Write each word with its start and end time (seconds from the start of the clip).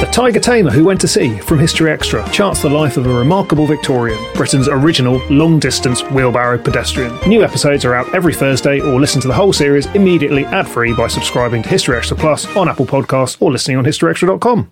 The 0.00 0.04
Tiger 0.12 0.40
Tamer 0.40 0.70
Who 0.70 0.84
Went 0.84 1.00
to 1.00 1.08
Sea 1.08 1.38
from 1.38 1.58
History 1.58 1.90
Extra 1.90 2.28
charts 2.28 2.60
the 2.60 2.68
life 2.68 2.98
of 2.98 3.06
a 3.06 3.14
remarkable 3.14 3.66
Victorian, 3.66 4.22
Britain's 4.34 4.68
original 4.68 5.22
long 5.30 5.58
distance 5.58 6.02
wheelbarrow 6.10 6.58
pedestrian. 6.58 7.18
New 7.26 7.42
episodes 7.42 7.82
are 7.86 7.94
out 7.94 8.14
every 8.14 8.34
Thursday, 8.34 8.78
or 8.78 9.00
listen 9.00 9.22
to 9.22 9.28
the 9.28 9.32
whole 9.32 9.54
series 9.54 9.86
immediately 9.94 10.44
ad 10.44 10.68
free 10.68 10.92
by 10.92 11.08
subscribing 11.08 11.62
to 11.62 11.70
History 11.70 11.96
Extra 11.96 12.14
Plus 12.14 12.44
on 12.58 12.68
Apple 12.68 12.84
Podcasts 12.84 13.40
or 13.40 13.50
listening 13.50 13.78
on 13.78 13.86
historyextra.com. 13.86 14.70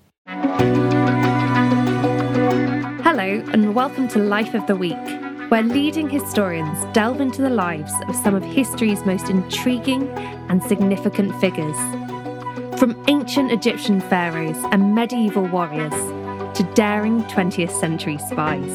Hello, 3.02 3.42
and 3.54 3.74
welcome 3.74 4.06
to 4.08 4.18
Life 4.18 4.52
of 4.52 4.66
the 4.66 4.76
Week, 4.76 4.94
where 5.48 5.62
leading 5.62 6.10
historians 6.10 6.84
delve 6.92 7.22
into 7.22 7.40
the 7.40 7.48
lives 7.48 7.94
of 8.08 8.14
some 8.14 8.34
of 8.34 8.44
history's 8.44 9.02
most 9.06 9.30
intriguing 9.30 10.06
and 10.50 10.62
significant 10.62 11.34
figures. 11.40 12.03
From 12.78 13.02
ancient 13.08 13.52
Egyptian 13.52 14.00
pharaohs 14.00 14.56
and 14.72 14.94
medieval 14.94 15.46
warriors 15.46 15.92
to 16.56 16.68
daring 16.74 17.22
20th 17.24 17.70
century 17.70 18.18
spies. 18.18 18.70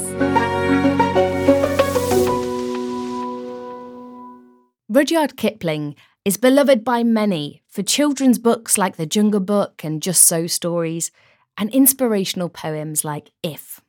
Rudyard 4.88 5.38
Kipling 5.38 5.96
is 6.26 6.38
beloved 6.38 6.84
by 6.84 7.04
many 7.04 7.62
for 7.68 7.84
children's 7.84 8.40
books 8.40 8.78
like 8.78 8.96
The 8.96 9.06
Jungle 9.06 9.40
Book 9.40 9.84
and 9.84 10.02
Just 10.02 10.24
So 10.24 10.48
stories, 10.48 11.12
and 11.58 11.70
inspirational 11.72 12.50
poems 12.50 13.04
like 13.04 13.32
If. 13.44 13.82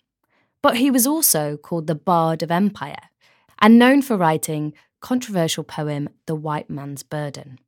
But 0.60 0.76
he 0.76 0.90
was 0.90 1.06
also 1.06 1.56
called 1.56 1.86
the 1.86 1.94
Bard 1.94 2.42
of 2.42 2.50
Empire 2.50 3.10
and 3.60 3.78
known 3.78 4.02
for 4.02 4.16
writing 4.16 4.72
controversial 5.00 5.64
poem 5.64 6.08
The 6.26 6.34
White 6.34 6.68
Man's 6.68 7.02
Burden. 7.04 7.58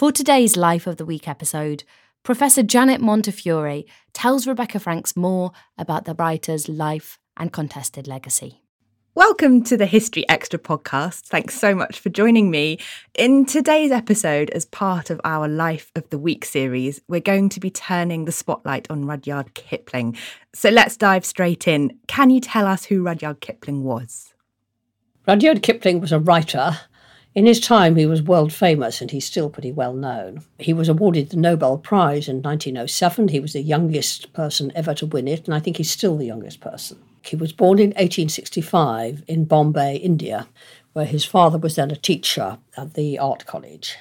For 0.00 0.10
today's 0.10 0.56
Life 0.56 0.86
of 0.86 0.96
the 0.96 1.04
Week 1.04 1.28
episode, 1.28 1.84
Professor 2.22 2.62
Janet 2.62 3.02
Montefiore 3.02 3.84
tells 4.14 4.46
Rebecca 4.46 4.80
Franks 4.80 5.14
more 5.14 5.52
about 5.76 6.06
the 6.06 6.14
writer's 6.14 6.70
life 6.70 7.18
and 7.36 7.52
contested 7.52 8.08
legacy. 8.08 8.62
Welcome 9.14 9.62
to 9.64 9.76
the 9.76 9.84
History 9.84 10.26
Extra 10.26 10.58
podcast. 10.58 11.26
Thanks 11.26 11.60
so 11.60 11.74
much 11.74 12.00
for 12.00 12.08
joining 12.08 12.50
me. 12.50 12.78
In 13.14 13.44
today's 13.44 13.90
episode, 13.90 14.48
as 14.48 14.64
part 14.64 15.10
of 15.10 15.20
our 15.22 15.46
Life 15.46 15.92
of 15.94 16.08
the 16.08 16.18
Week 16.18 16.46
series, 16.46 17.02
we're 17.06 17.20
going 17.20 17.50
to 17.50 17.60
be 17.60 17.70
turning 17.70 18.24
the 18.24 18.32
spotlight 18.32 18.90
on 18.90 19.04
Rudyard 19.04 19.52
Kipling. 19.52 20.16
So 20.54 20.70
let's 20.70 20.96
dive 20.96 21.26
straight 21.26 21.68
in. 21.68 21.98
Can 22.06 22.30
you 22.30 22.40
tell 22.40 22.66
us 22.66 22.86
who 22.86 23.02
Rudyard 23.02 23.42
Kipling 23.42 23.84
was? 23.84 24.32
Rudyard 25.28 25.62
Kipling 25.62 26.00
was 26.00 26.10
a 26.10 26.18
writer 26.18 26.78
in 27.32 27.46
his 27.46 27.60
time, 27.60 27.94
he 27.94 28.06
was 28.06 28.22
world 28.22 28.52
famous 28.52 29.00
and 29.00 29.10
he's 29.10 29.24
still 29.24 29.50
pretty 29.50 29.70
well 29.70 29.92
known. 29.92 30.42
He 30.58 30.72
was 30.72 30.88
awarded 30.88 31.30
the 31.30 31.36
Nobel 31.36 31.78
Prize 31.78 32.28
in 32.28 32.42
1907. 32.42 33.28
He 33.28 33.38
was 33.38 33.52
the 33.52 33.62
youngest 33.62 34.32
person 34.32 34.72
ever 34.74 34.94
to 34.94 35.06
win 35.06 35.28
it, 35.28 35.46
and 35.46 35.54
I 35.54 35.60
think 35.60 35.76
he's 35.76 35.90
still 35.90 36.16
the 36.16 36.26
youngest 36.26 36.60
person. 36.60 36.98
He 37.22 37.36
was 37.36 37.52
born 37.52 37.78
in 37.78 37.90
1865 37.90 39.22
in 39.28 39.44
Bombay, 39.44 39.96
India, 39.96 40.48
where 40.92 41.04
his 41.04 41.24
father 41.24 41.58
was 41.58 41.76
then 41.76 41.92
a 41.92 41.96
teacher 41.96 42.58
at 42.76 42.94
the 42.94 43.18
art 43.18 43.46
college. 43.46 43.96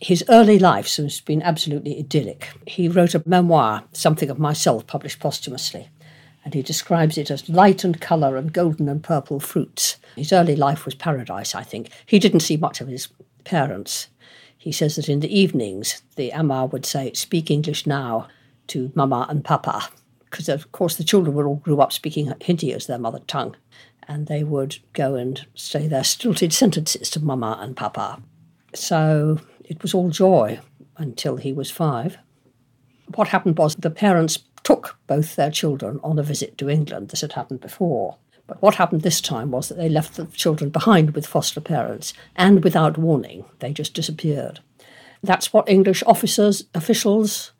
His 0.00 0.24
early 0.28 0.58
life 0.58 0.94
has 0.96 1.20
been 1.20 1.42
absolutely 1.42 1.98
idyllic. 1.98 2.48
He 2.66 2.88
wrote 2.88 3.14
a 3.14 3.22
memoir, 3.26 3.84
Something 3.92 4.30
of 4.30 4.38
Myself, 4.38 4.86
published 4.86 5.18
posthumously 5.18 5.88
and 6.44 6.54
he 6.54 6.62
describes 6.62 7.16
it 7.16 7.30
as 7.30 7.48
light 7.48 7.84
and 7.84 8.00
colour 8.00 8.36
and 8.36 8.52
golden 8.52 8.88
and 8.88 9.02
purple 9.02 9.38
fruits. 9.38 9.96
His 10.16 10.32
early 10.32 10.56
life 10.56 10.84
was 10.84 10.94
paradise, 10.94 11.54
I 11.54 11.62
think. 11.62 11.90
He 12.06 12.18
didn't 12.18 12.40
see 12.40 12.56
much 12.56 12.80
of 12.80 12.88
his 12.88 13.08
parents. 13.44 14.08
He 14.58 14.72
says 14.72 14.96
that 14.96 15.08
in 15.08 15.20
the 15.20 15.38
evenings, 15.38 16.02
the 16.16 16.32
Amma 16.32 16.66
would 16.66 16.86
say, 16.86 17.12
Speak 17.12 17.50
English 17.50 17.86
now 17.86 18.28
to 18.68 18.92
Mama 18.94 19.26
and 19.28 19.44
Papa, 19.44 19.88
because 20.24 20.48
of 20.48 20.70
course 20.72 20.96
the 20.96 21.04
children 21.04 21.34
were 21.34 21.46
all 21.46 21.56
grew 21.56 21.80
up 21.80 21.92
speaking 21.92 22.32
Hindi 22.40 22.72
as 22.72 22.86
their 22.86 22.98
mother 22.98 23.20
tongue, 23.26 23.56
and 24.08 24.26
they 24.26 24.44
would 24.44 24.78
go 24.92 25.14
and 25.14 25.46
say 25.54 25.86
their 25.86 26.04
stilted 26.04 26.52
sentences 26.52 27.10
to 27.10 27.20
Mama 27.20 27.58
and 27.60 27.76
Papa. 27.76 28.22
So 28.74 29.40
it 29.64 29.82
was 29.82 29.94
all 29.94 30.10
joy 30.10 30.60
until 30.96 31.36
he 31.36 31.52
was 31.52 31.70
five. 31.70 32.18
What 33.14 33.28
happened 33.28 33.58
was 33.58 33.74
the 33.74 33.90
parents 33.90 34.38
took 34.64 34.96
both 35.06 35.36
their 35.36 35.50
children 35.50 36.00
on 36.02 36.18
a 36.18 36.22
visit 36.22 36.56
to 36.58 36.70
England. 36.70 37.08
This 37.08 37.20
had 37.22 37.32
happened 37.32 37.60
before. 37.60 38.16
But 38.46 38.60
what 38.60 38.74
happened 38.74 39.02
this 39.02 39.20
time 39.20 39.50
was 39.50 39.68
that 39.68 39.76
they 39.76 39.88
left 39.88 40.14
the 40.14 40.26
children 40.26 40.70
behind 40.70 41.14
with 41.14 41.26
foster 41.26 41.60
parents, 41.60 42.12
and 42.36 42.62
without 42.62 42.98
warning, 42.98 43.44
they 43.60 43.72
just 43.72 43.94
disappeared. 43.94 44.60
That's 45.22 45.52
what 45.52 45.68
English 45.68 46.02
officers, 46.04 46.64
officials 46.74 47.52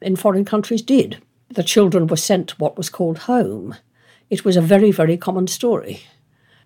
in 0.00 0.16
foreign 0.16 0.44
countries 0.44 0.82
did. 0.82 1.22
The 1.48 1.62
children 1.62 2.06
were 2.06 2.16
sent 2.16 2.58
what 2.58 2.76
was 2.76 2.88
called 2.88 3.18
home. 3.18 3.74
It 4.30 4.44
was 4.44 4.56
a 4.56 4.62
very, 4.62 4.90
very 4.90 5.16
common 5.16 5.46
story. 5.46 6.02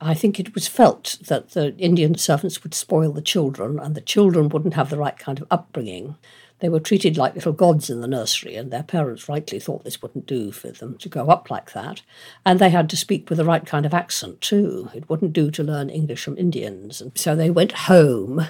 I 0.00 0.14
think 0.14 0.38
it 0.38 0.54
was 0.54 0.68
felt 0.68 1.18
that 1.26 1.50
the 1.50 1.74
Indian 1.76 2.16
servants 2.16 2.62
would 2.62 2.74
spoil 2.74 3.12
the 3.12 3.22
children, 3.22 3.78
and 3.78 3.94
the 3.94 4.00
children 4.00 4.48
wouldn't 4.48 4.74
have 4.74 4.90
the 4.90 4.98
right 4.98 5.18
kind 5.18 5.40
of 5.40 5.46
upbringing. 5.50 6.16
They 6.64 6.70
were 6.70 6.80
treated 6.80 7.18
like 7.18 7.34
little 7.34 7.52
gods 7.52 7.90
in 7.90 8.00
the 8.00 8.08
nursery, 8.08 8.56
and 8.56 8.70
their 8.70 8.82
parents 8.82 9.28
rightly 9.28 9.60
thought 9.60 9.84
this 9.84 10.00
wouldn't 10.00 10.24
do 10.24 10.50
for 10.50 10.70
them 10.70 10.96
to 10.96 11.10
grow 11.10 11.26
up 11.26 11.50
like 11.50 11.74
that. 11.74 12.00
And 12.46 12.58
they 12.58 12.70
had 12.70 12.88
to 12.88 12.96
speak 12.96 13.28
with 13.28 13.36
the 13.36 13.44
right 13.44 13.66
kind 13.66 13.84
of 13.84 13.92
accent, 13.92 14.40
too. 14.40 14.88
It 14.94 15.10
wouldn't 15.10 15.34
do 15.34 15.50
to 15.50 15.62
learn 15.62 15.90
English 15.90 16.24
from 16.24 16.38
Indians. 16.38 17.02
And 17.02 17.12
so 17.18 17.36
they 17.36 17.50
went 17.50 17.72
home, 17.72 18.46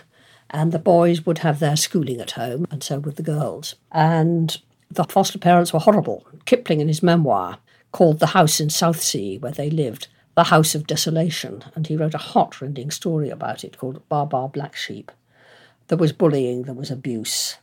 and 0.48 0.70
the 0.70 0.78
boys 0.78 1.26
would 1.26 1.38
have 1.38 1.58
their 1.58 1.74
schooling 1.74 2.20
at 2.20 2.30
home, 2.30 2.68
and 2.70 2.84
so 2.84 3.00
would 3.00 3.16
the 3.16 3.24
girls. 3.24 3.74
And 3.90 4.60
the 4.88 5.02
foster 5.02 5.40
parents 5.40 5.72
were 5.72 5.80
horrible. 5.80 6.24
Kipling, 6.44 6.78
in 6.78 6.86
his 6.86 7.02
memoir, 7.02 7.58
called 7.90 8.20
the 8.20 8.28
house 8.28 8.60
in 8.60 8.70
Southsea 8.70 9.40
where 9.40 9.50
they 9.50 9.70
lived 9.70 10.06
the 10.36 10.44
House 10.44 10.76
of 10.76 10.86
Desolation, 10.86 11.64
and 11.74 11.88
he 11.88 11.96
wrote 11.96 12.14
a 12.14 12.18
heart-rending 12.18 12.92
story 12.92 13.30
about 13.30 13.64
it 13.64 13.76
called 13.76 14.08
Baa 14.08 14.24
Baa 14.24 14.46
Black 14.46 14.76
Sheep. 14.76 15.10
There 15.88 15.98
was 15.98 16.12
bullying, 16.12 16.62
there 16.62 16.74
was 16.74 16.92
abuse, 16.92 17.56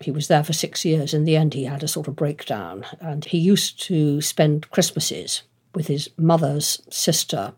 he 0.00 0.10
was 0.10 0.28
there 0.28 0.44
for 0.44 0.52
six 0.52 0.84
years. 0.84 1.14
In 1.14 1.24
the 1.24 1.36
end, 1.36 1.54
he 1.54 1.64
had 1.64 1.82
a 1.82 1.88
sort 1.88 2.08
of 2.08 2.16
breakdown, 2.16 2.84
and 3.00 3.24
he 3.24 3.38
used 3.38 3.82
to 3.84 4.20
spend 4.20 4.70
Christmases 4.70 5.42
with 5.74 5.86
his 5.86 6.08
mother's 6.16 6.82
sister. 6.90 7.54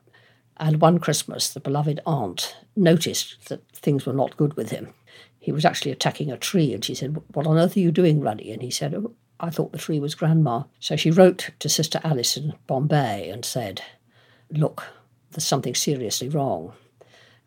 And 0.58 0.80
one 0.80 0.98
Christmas, 0.98 1.52
the 1.52 1.60
beloved 1.60 2.00
aunt 2.06 2.56
noticed 2.74 3.48
that 3.48 3.68
things 3.72 4.06
were 4.06 4.12
not 4.12 4.36
good 4.36 4.54
with 4.54 4.70
him. 4.70 4.94
He 5.38 5.52
was 5.52 5.64
actually 5.64 5.92
attacking 5.92 6.30
a 6.30 6.36
tree, 6.36 6.72
and 6.72 6.84
she 6.84 6.94
said, 6.94 7.22
What 7.34 7.46
on 7.46 7.58
earth 7.58 7.76
are 7.76 7.80
you 7.80 7.92
doing, 7.92 8.20
Ruddy? 8.20 8.52
And 8.52 8.62
he 8.62 8.70
said, 8.70 8.94
oh, 8.94 9.12
I 9.38 9.50
thought 9.50 9.72
the 9.72 9.78
tree 9.78 10.00
was 10.00 10.14
Grandma. 10.14 10.64
So 10.80 10.96
she 10.96 11.10
wrote 11.10 11.50
to 11.58 11.68
Sister 11.68 12.00
Alice 12.02 12.36
in 12.36 12.54
Bombay 12.66 13.28
and 13.28 13.44
said, 13.44 13.82
Look, 14.50 14.84
there's 15.30 15.44
something 15.44 15.74
seriously 15.74 16.28
wrong. 16.28 16.72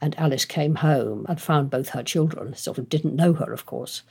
And 0.02 0.18
Alice 0.18 0.46
came 0.46 0.76
home 0.76 1.26
and 1.28 1.42
found 1.42 1.70
both 1.70 1.90
her 1.90 2.04
children, 2.04 2.56
sort 2.56 2.78
of 2.78 2.90
didn't 2.90 3.16
know 3.16 3.34
her, 3.34 3.52
of 3.52 3.66
course, 3.66 4.04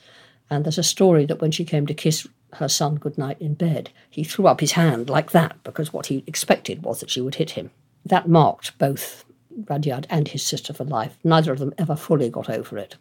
and 0.51 0.65
there's 0.65 0.79
a 0.79 0.83
story 0.83 1.27
that 1.27 1.41
when 1.41 1.51
she 1.51 1.65
came 1.65 1.87
to 1.87 1.95
kiss 1.95 2.27
her 2.55 2.69
son 2.69 2.97
goodnight 2.97 3.41
in 3.41 3.55
bed, 3.55 3.91
he 4.09 4.25
threw 4.25 4.47
up 4.47 4.61
his 4.61 4.73
hand 4.73 5.11
like 5.11 5.33
that 5.33 5.63
because 5.65 5.93
what 5.93 6.07
he 6.07 6.25
expected 6.27 6.83
was 6.83 7.01
that 7.01 7.11
she 7.11 7.21
would 7.21 7.35
hit 7.35 7.51
him. 7.51 7.71
That 8.05 8.29
marked 8.29 8.79
both 8.79 9.25
Rudyard 9.69 10.07
and 10.09 10.29
his 10.29 10.43
sister 10.43 10.73
for 10.73 10.85
life. 10.85 11.19
Neither 11.25 11.53
of 11.53 11.59
them 11.59 11.75
ever 11.77 11.97
fully 11.97 12.31
got 12.31 12.49
over 12.49 12.79
it. 12.79 12.97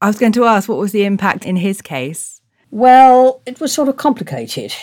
I 0.00 0.06
was 0.06 0.18
going 0.18 0.32
to 0.32 0.44
ask, 0.44 0.68
what 0.68 0.78
was 0.78 0.92
the 0.92 1.04
impact 1.04 1.44
in 1.44 1.56
his 1.56 1.82
case? 1.82 2.40
Well, 2.70 3.42
it 3.46 3.60
was 3.60 3.72
sort 3.72 3.88
of 3.88 3.96
complicated. 3.96 4.74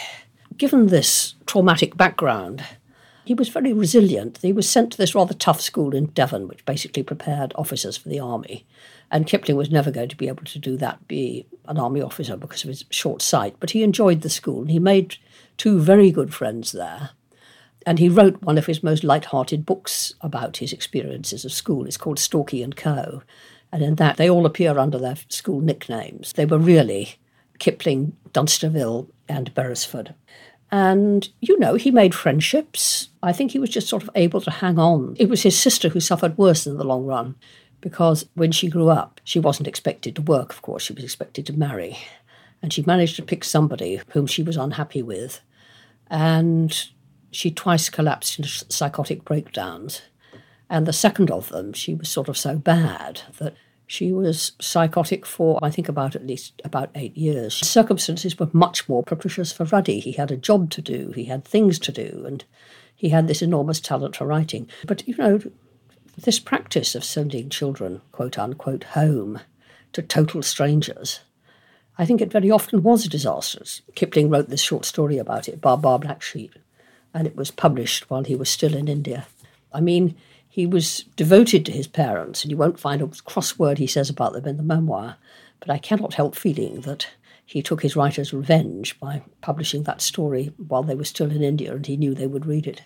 Given 0.57 0.88
this 0.88 1.35
traumatic 1.46 1.97
background, 1.97 2.63
he 3.25 3.34
was 3.34 3.50
very 3.50 3.73
resilient. 3.73 4.40
He 4.41 4.53
was 4.53 4.69
sent 4.69 4.91
to 4.91 4.97
this 4.97 5.16
rather 5.16 5.34
tough 5.34 5.62
school 5.62 5.96
in 5.96 6.07
Devon, 6.07 6.47
which 6.47 6.66
basically 6.66 7.03
prepared 7.03 7.53
officers 7.56 7.97
for 7.97 8.09
the 8.09 8.19
army. 8.19 8.66
And 9.13 9.28
Kipling 9.28 9.56
was 9.56 9.69
never 9.69 9.91
going 9.91 10.09
to 10.09 10.18
be 10.18 10.28
able 10.28 10.44
to 10.46 10.57
do 10.57 10.75
that, 10.78 11.07
be 11.07 11.46
an 11.68 11.78
army 11.78 12.01
officer, 12.01 12.35
because 12.35 12.63
of 12.63 12.69
his 12.69 12.84
short 12.90 13.22
sight. 13.22 13.56
But 13.59 13.69
he 13.69 13.84
enjoyed 13.84 14.22
the 14.22 14.29
school 14.29 14.62
and 14.62 14.72
he 14.72 14.79
made 14.79 15.18
two 15.56 15.79
very 15.79 16.09
good 16.12 16.34
friends 16.34 16.72
there. 16.72 17.11
And 17.85 17.99
he 17.99 18.09
wrote 18.09 18.41
one 18.41 18.58
of 18.58 18.66
his 18.66 18.82
most 18.82 19.03
light-hearted 19.03 19.67
books 19.67 20.16
about 20.22 20.58
his 20.58 20.73
experiences 20.73 21.46
of 21.46 21.52
school. 21.52 21.85
It's 21.85 21.96
called 21.96 22.17
Stalky 22.17 22.64
and 22.64 22.76
Co. 22.76 23.22
And 23.72 23.84
in 23.84 23.96
that, 23.96 24.17
they 24.17 24.29
all 24.29 24.47
appear 24.47 24.79
under 24.79 24.97
their 24.97 25.17
school 25.29 25.61
nicknames. 25.61 26.34
They 26.34 26.46
were 26.46 26.58
really 26.58 27.17
Kipling, 27.59 28.17
Dunsterville, 28.32 29.09
and 29.29 29.53
Beresford. 29.53 30.16
And, 30.72 31.29
you 31.40 31.59
know, 31.59 31.76
he 31.76 31.91
made 31.91 32.16
friendships. 32.16 33.09
I 33.22 33.32
think 33.32 33.52
he 33.52 33.59
was 33.59 33.70
just 33.70 33.90
sort 33.90 34.02
of 34.02 34.09
able 34.16 34.41
to 34.41 34.49
hang 34.49 34.79
on. 34.79 35.16
It 35.20 35.29
was 35.29 35.43
his 35.43 35.55
sister 35.55 35.90
who 35.90 35.99
suffered 35.99 36.35
worse 36.35 36.66
in 36.66 36.78
the 36.78 36.84
long 36.84 37.05
run 37.05 37.35
because 37.84 38.26
when 38.34 38.52
she 38.52 38.70
grew 38.70 38.90
up, 38.90 39.22
she 39.24 39.40
wasn't 39.40 39.68
expected 39.68 40.16
to 40.16 40.22
work, 40.24 40.52
of 40.52 40.62
course, 40.62 40.84
she 40.84 40.94
was 40.94 41.03
expected 41.03 41.46
to 41.46 41.53
marry. 41.53 41.97
And 42.62 42.72
she 42.72 42.82
managed 42.84 43.18
to 43.18 43.22
pick 43.22 43.44
somebody 43.44 44.00
whom 44.14 44.26
she 44.26 44.41
was 44.41 44.58
unhappy 44.58 45.03
with. 45.03 45.41
And 46.08 46.72
she 47.30 47.52
twice 47.52 47.90
collapsed 47.90 48.40
into 48.40 48.50
psychotic 48.70 49.26
breakdowns. 49.26 50.02
And 50.70 50.85
the 50.85 50.94
second 50.94 51.30
of 51.30 51.50
them, 51.50 51.74
she 51.74 51.94
was 51.94 52.08
sort 52.09 52.30
of 52.30 52.38
so 52.38 52.58
bad 52.58 53.22
that 53.40 53.53
She 53.94 54.12
was 54.12 54.53
psychotic 54.59 55.26
for, 55.26 55.59
I 55.62 55.70
think, 55.70 55.90
about 55.90 56.16
at 56.16 56.26
least 56.26 56.62
about 56.64 56.90
eight 56.96 57.16
years. 57.18 57.53
Circumstances 57.53 58.40
were 58.40 58.50
much 58.53 58.88
more 58.88 59.03
propitious 59.03 59.52
for 59.52 59.66
Ruddy. 59.66 60.00
He 60.00 60.14
had 60.14 60.32
a 60.32 60.38
job 60.38 60.70
to 60.72 60.82
do, 60.82 61.12
he 61.12 61.26
had 61.26 61.46
things 61.46 61.78
to 61.79 61.91
do, 61.91 62.24
and 62.26 62.44
he 62.96 63.09
had 63.09 63.28
this 63.28 63.41
enormous 63.41 63.79
talent 63.79 64.16
for 64.16 64.26
writing. 64.26 64.68
But, 64.88 65.08
you 65.08 65.16
know, 65.18 65.41
this 66.18 66.40
practice 66.40 66.96
of 66.96 67.04
sending 67.04 67.50
children, 67.50 68.02
quote 68.12 68.38
unquote, 68.38 68.84
home 68.84 69.40
to 69.94 70.02
total 70.02 70.42
strangers, 70.42 71.22
I 71.98 72.06
think 72.06 72.22
it 72.22 72.32
very 72.32 72.50
often 72.50 72.82
was 72.82 73.08
disastrous. 73.08 73.82
Kipling 73.96 74.30
wrote 74.30 74.50
this 74.50 74.62
short 74.62 74.86
story 74.86 75.18
about 75.18 75.48
it, 75.48 75.62
Baa 75.62 75.76
Baa 75.76 75.98
Black 75.98 76.22
Sheep, 76.22 76.56
and 77.14 77.28
it 77.28 77.36
was 77.36 77.52
published 77.52 78.10
while 78.10 78.24
he 78.24 78.36
was 78.36 78.50
still 78.50 78.76
in 78.76 78.88
India. 78.88 79.28
I 79.72 79.82
mean, 79.82 80.16
he 80.48 80.66
was 80.66 81.06
devoted 81.16 81.66
to 81.66 81.72
his 81.72 81.88
parents, 81.88 82.44
and 82.44 82.52
you 82.52 82.58
won't 82.58 82.80
find 82.80 83.02
a 83.02 83.08
cross 83.26 83.58
word 83.58 83.78
he 83.78 83.88
says 83.88 84.10
about 84.10 84.34
them 84.34 84.48
in 84.48 84.58
the 84.58 84.64
memoir. 84.64 85.18
But 85.60 85.70
I 85.70 85.78
cannot 85.78 86.16
help 86.16 86.36
feeling 86.36 86.82
that 86.82 87.08
he 87.46 87.62
took 87.62 87.82
his 87.82 87.96
writer's 87.96 88.34
revenge 88.34 89.00
by 89.00 89.24
publishing 89.42 89.84
that 89.84 90.02
story 90.02 90.54
while 90.58 90.84
they 90.84 90.96
were 90.96 91.04
still 91.04 91.32
in 91.32 91.42
India 91.42 91.74
and 91.74 91.86
he 91.86 91.98
knew 91.98 92.14
they 92.14 92.28
would 92.28 92.46
read 92.46 92.68
it. 92.68 92.84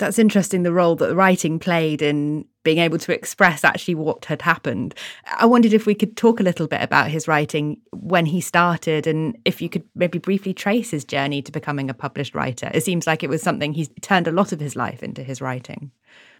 That's 0.00 0.18
interesting, 0.18 0.62
the 0.62 0.72
role 0.72 0.96
that 0.96 1.08
the 1.08 1.14
writing 1.14 1.58
played 1.58 2.00
in 2.00 2.46
being 2.62 2.78
able 2.78 2.96
to 2.96 3.14
express 3.14 3.64
actually 3.64 3.96
what 3.96 4.24
had 4.24 4.40
happened. 4.40 4.94
I 5.36 5.44
wondered 5.44 5.74
if 5.74 5.84
we 5.84 5.94
could 5.94 6.16
talk 6.16 6.40
a 6.40 6.42
little 6.42 6.66
bit 6.66 6.80
about 6.80 7.10
his 7.10 7.28
writing 7.28 7.82
when 7.92 8.24
he 8.24 8.40
started 8.40 9.06
and 9.06 9.36
if 9.44 9.60
you 9.60 9.68
could 9.68 9.84
maybe 9.94 10.18
briefly 10.18 10.54
trace 10.54 10.90
his 10.90 11.04
journey 11.04 11.42
to 11.42 11.52
becoming 11.52 11.90
a 11.90 11.94
published 11.94 12.34
writer. 12.34 12.70
It 12.72 12.82
seems 12.82 13.06
like 13.06 13.22
it 13.22 13.28
was 13.28 13.42
something 13.42 13.74
he's 13.74 13.90
turned 14.00 14.26
a 14.26 14.32
lot 14.32 14.52
of 14.52 14.60
his 14.60 14.74
life 14.74 15.02
into 15.02 15.22
his 15.22 15.42
writing. 15.42 15.90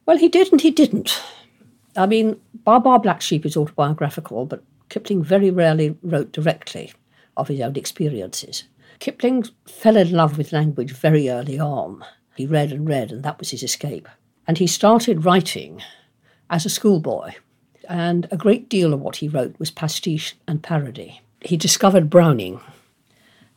Well, 0.06 0.16
he 0.16 0.30
did 0.30 0.50
and 0.50 0.62
he 0.62 0.70
didn't. 0.70 1.22
I 1.98 2.06
mean, 2.06 2.40
Baa 2.64 2.78
Baa 2.78 2.96
Black 2.96 3.20
Sheep 3.20 3.44
is 3.44 3.58
autobiographical, 3.58 4.46
but 4.46 4.64
Kipling 4.88 5.22
very 5.22 5.50
rarely 5.50 5.98
wrote 6.02 6.32
directly 6.32 6.94
of 7.36 7.48
his 7.48 7.60
own 7.60 7.76
experiences. 7.76 8.64
Kipling 9.00 9.44
fell 9.66 9.98
in 9.98 10.12
love 10.12 10.38
with 10.38 10.50
language 10.52 10.92
very 10.92 11.28
early 11.28 11.60
on. 11.60 12.02
Read 12.46 12.72
and 12.72 12.88
read, 12.88 13.12
and 13.12 13.22
that 13.22 13.38
was 13.38 13.50
his 13.50 13.62
escape. 13.62 14.08
And 14.46 14.58
he 14.58 14.66
started 14.66 15.24
writing 15.24 15.82
as 16.48 16.66
a 16.66 16.70
schoolboy, 16.70 17.32
and 17.88 18.28
a 18.30 18.36
great 18.36 18.68
deal 18.68 18.92
of 18.92 19.00
what 19.00 19.16
he 19.16 19.28
wrote 19.28 19.58
was 19.58 19.70
pastiche 19.70 20.36
and 20.46 20.62
parody. 20.62 21.20
He 21.42 21.56
discovered 21.56 22.10
Browning 22.10 22.60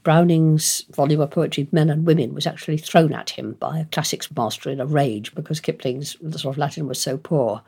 Browning's 0.03 0.83
volume 0.91 1.21
of 1.21 1.31
poetry, 1.31 1.67
Men 1.71 1.89
and 1.89 2.05
Women, 2.05 2.33
was 2.33 2.45
actually 2.45 2.77
thrown 2.77 3.13
at 3.13 3.31
him 3.31 3.53
by 3.53 3.79
a 3.79 3.85
classics 3.85 4.29
master 4.35 4.69
in 4.69 4.81
a 4.81 4.85
rage 4.85 5.33
because 5.33 5.61
Kipling's 5.61 6.17
sort 6.19 6.45
of 6.45 6.57
Latin 6.57 6.87
was 6.87 7.01
so 7.01 7.17
poor. 7.17 7.61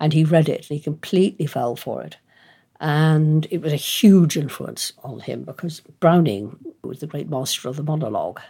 And 0.00 0.12
he 0.12 0.24
read 0.24 0.48
it 0.48 0.68
and 0.68 0.78
he 0.78 0.80
completely 0.80 1.46
fell 1.46 1.76
for 1.76 2.02
it. 2.02 2.16
And 2.80 3.46
it 3.50 3.60
was 3.60 3.72
a 3.72 3.76
huge 3.76 4.36
influence 4.36 4.92
on 5.04 5.20
him 5.20 5.44
because 5.44 5.80
Browning 6.00 6.58
was 6.82 6.98
the 6.98 7.06
great 7.06 7.28
master 7.28 7.68
of 7.68 7.76
the 7.76 7.84
monologue. 7.84 8.40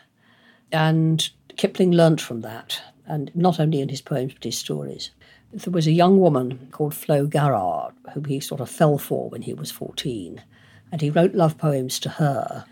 And 0.71 1.29
Kipling 1.57 1.93
learnt 1.93 2.21
from 2.21 2.41
that, 2.43 2.83
and 3.07 3.31
not 3.35 3.61
only 3.61 3.81
in 3.81 3.89
his 3.89 4.01
poems 4.01 4.35
but 4.35 4.45
his 4.45 4.59
stories. 4.59 5.11
There 5.53 5.73
was 5.73 5.87
a 5.87 5.93
young 5.93 6.19
woman 6.19 6.69
called 6.71 6.95
Flo 6.95 7.27
Garrard, 7.27 7.95
whom 8.15 8.25
he 8.25 8.41
sort 8.41 8.61
of 8.61 8.71
fell 8.71 8.99
for 8.99 9.29
when 9.29 9.43
he 9.43 9.53
was 9.53 9.71
14, 9.71 10.43
and 10.91 11.01
he 11.01 11.11
wrote 11.11 11.35
love 11.35 11.59
poems 11.59 11.99
to 12.01 12.09
her 12.09 12.65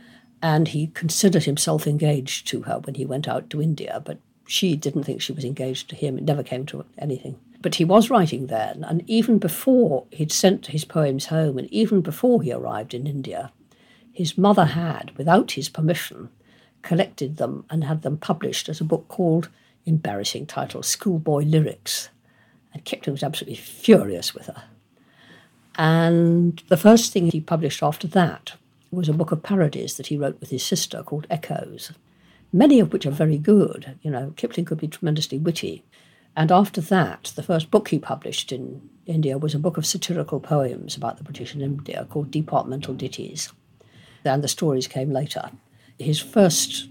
and 0.42 0.68
he 0.68 0.88
considered 0.88 1.44
himself 1.44 1.86
engaged 1.86 2.46
to 2.48 2.62
her 2.62 2.78
when 2.80 2.94
he 2.94 3.04
went 3.04 3.28
out 3.28 3.50
to 3.50 3.62
India, 3.62 4.02
but 4.04 4.18
she 4.46 4.74
didn't 4.74 5.04
think 5.04 5.20
she 5.20 5.32
was 5.32 5.44
engaged 5.44 5.88
to 5.90 5.96
him. 5.96 6.16
It 6.16 6.24
never 6.24 6.42
came 6.42 6.66
to 6.66 6.84
anything. 6.98 7.38
But 7.60 7.74
he 7.74 7.84
was 7.84 8.10
writing 8.10 8.46
then, 8.46 8.84
and 8.84 9.08
even 9.08 9.38
before 9.38 10.06
he'd 10.10 10.32
sent 10.32 10.68
his 10.68 10.84
poems 10.84 11.26
home, 11.26 11.58
and 11.58 11.70
even 11.72 12.00
before 12.00 12.42
he 12.42 12.52
arrived 12.52 12.94
in 12.94 13.06
India, 13.06 13.52
his 14.12 14.38
mother 14.38 14.64
had, 14.64 15.12
without 15.16 15.52
his 15.52 15.68
permission, 15.68 16.30
collected 16.82 17.36
them 17.36 17.64
and 17.70 17.84
had 17.84 18.02
them 18.02 18.16
published 18.16 18.68
as 18.68 18.80
a 18.80 18.84
book 18.84 19.08
called, 19.08 19.48
embarrassing 19.86 20.46
title, 20.46 20.82
Schoolboy 20.82 21.44
Lyrics. 21.44 22.08
And 22.72 22.84
Kipling 22.84 23.14
was 23.14 23.22
absolutely 23.22 23.56
furious 23.56 24.34
with 24.34 24.46
her. 24.46 24.64
And 25.76 26.62
the 26.68 26.76
first 26.76 27.12
thing 27.12 27.30
he 27.30 27.40
published 27.40 27.82
after 27.82 28.06
that 28.08 28.54
was 28.90 29.08
a 29.08 29.14
book 29.14 29.32
of 29.32 29.42
parodies 29.42 29.96
that 29.96 30.08
he 30.08 30.16
wrote 30.16 30.38
with 30.40 30.50
his 30.50 30.62
sister 30.62 31.02
called 31.02 31.26
Echoes, 31.30 31.92
many 32.52 32.80
of 32.80 32.92
which 32.92 33.06
are 33.06 33.10
very 33.10 33.38
good. 33.38 33.96
You 34.02 34.10
know, 34.10 34.32
Kipling 34.36 34.66
could 34.66 34.78
be 34.78 34.88
tremendously 34.88 35.38
witty. 35.38 35.84
And 36.36 36.52
after 36.52 36.80
that, 36.80 37.32
the 37.34 37.42
first 37.42 37.70
book 37.70 37.88
he 37.88 37.98
published 37.98 38.52
in 38.52 38.88
India 39.06 39.38
was 39.38 39.54
a 39.54 39.58
book 39.58 39.76
of 39.76 39.86
satirical 39.86 40.40
poems 40.40 40.96
about 40.96 41.18
the 41.18 41.24
British 41.24 41.54
in 41.54 41.60
India 41.60 42.06
called 42.10 42.30
Departmental 42.30 42.94
Ditties. 42.94 43.52
And 44.24 44.44
the 44.44 44.48
stories 44.48 44.86
came 44.86 45.12
later. 45.12 45.50
His 46.00 46.18
first 46.18 46.88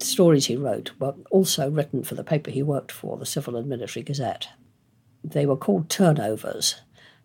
stories 0.00 0.46
he 0.46 0.56
wrote 0.56 0.92
were 1.00 1.14
also 1.32 1.68
written 1.68 2.04
for 2.04 2.14
the 2.14 2.22
paper 2.22 2.52
he 2.52 2.62
worked 2.62 2.92
for, 2.92 3.16
the 3.16 3.26
Civil 3.26 3.56
and 3.56 3.68
Military 3.68 4.04
Gazette. 4.04 4.48
They 5.24 5.44
were 5.44 5.56
called 5.56 5.90
turnovers 5.90 6.76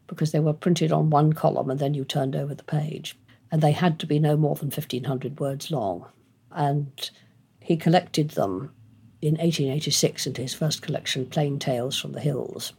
because 0.08 0.32
they 0.32 0.40
were 0.40 0.54
printed 0.54 0.92
on 0.92 1.12
one 1.12 1.34
column 1.34 1.70
and 1.70 1.80
then 1.80 1.94
you 1.94 2.04
turned 2.04 2.36
over 2.36 2.56
the 2.56 2.64
page 2.64 3.16
and 3.52 3.62
they 3.62 3.74
had 3.74 4.00
to 4.00 4.08
be 4.08 4.18
no 4.18 4.36
more 4.36 4.56
than 4.56 4.70
1,500 4.70 5.40
words 5.40 5.70
long. 5.70 6.08
And 6.50 7.12
he 7.60 7.78
collected 7.78 8.32
them 8.32 8.74
in 9.22 9.34
1886 9.34 10.26
into 10.26 10.42
his 10.42 10.56
first 10.56 10.82
collection, 10.82 11.28
Plain 11.28 11.60
Tales 11.60 12.00
from 12.00 12.14
the 12.14 12.22
Hills. 12.22 12.74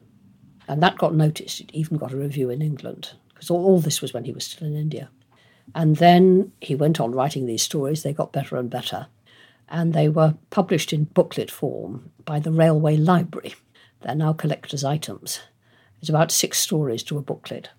And 0.67 0.82
that 0.82 0.99
got 0.99 1.14
noticed. 1.14 1.61
It 1.61 1.70
even 1.73 1.99
got 1.99 2.12
a 2.12 2.17
review 2.17 2.50
in 2.50 2.62
England, 2.62 3.12
because 3.29 3.49
all, 3.49 3.64
all 3.64 3.81
this 3.81 4.03
was 4.03 4.12
when 4.12 4.25
he 4.25 4.32
was 4.32 4.44
still 4.44 4.67
in 4.67 4.76
India. 4.76 5.08
And 5.75 5.96
then 5.96 6.52
he 6.61 6.75
went 6.75 7.00
on 7.00 7.12
writing 7.12 7.46
these 7.46 7.62
stories. 7.62 8.02
They 8.02 8.12
got 8.12 8.32
better 8.32 8.56
and 8.56 8.70
better. 8.70 9.06
And 9.69 9.93
they 9.93 10.08
were 10.08 10.34
published 10.50 10.93
in 10.93 11.05
booklet 11.05 11.50
form 11.50 12.11
by 12.25 12.40
the 12.40 12.52
Railway 12.52 12.96
Library. 12.96 13.55
They're 14.00 14.14
now 14.14 14.32
collector's 14.32 14.84
items. 14.84 15.40
It's 16.00 16.08
about 16.08 16.32
six 16.32 16.58
stories 16.58 17.02
to 17.05 17.19
a 17.19 17.22
booklet. 17.22 17.70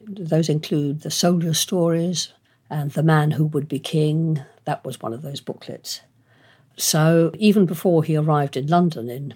Those 0.00 0.48
include 0.48 1.02
the 1.02 1.10
soldier 1.10 1.54
stories 1.54 2.32
and 2.68 2.90
The 2.90 3.02
Man 3.02 3.32
Who 3.32 3.44
Would 3.46 3.68
Be 3.68 3.78
King. 3.78 4.42
That 4.64 4.84
was 4.84 5.00
one 5.00 5.12
of 5.12 5.22
those 5.22 5.40
booklets. 5.40 6.00
So 6.76 7.30
even 7.38 7.66
before 7.66 8.02
he 8.02 8.16
arrived 8.16 8.56
in 8.56 8.66
London 8.66 9.08
in 9.08 9.34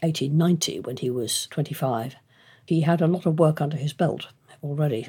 1890, 0.00 0.80
when 0.80 0.96
he 0.96 1.10
was 1.10 1.46
25, 1.50 2.16
he 2.66 2.80
had 2.80 3.00
a 3.00 3.06
lot 3.06 3.26
of 3.26 3.38
work 3.38 3.60
under 3.60 3.76
his 3.76 3.92
belt 3.92 4.28
already. 4.62 5.08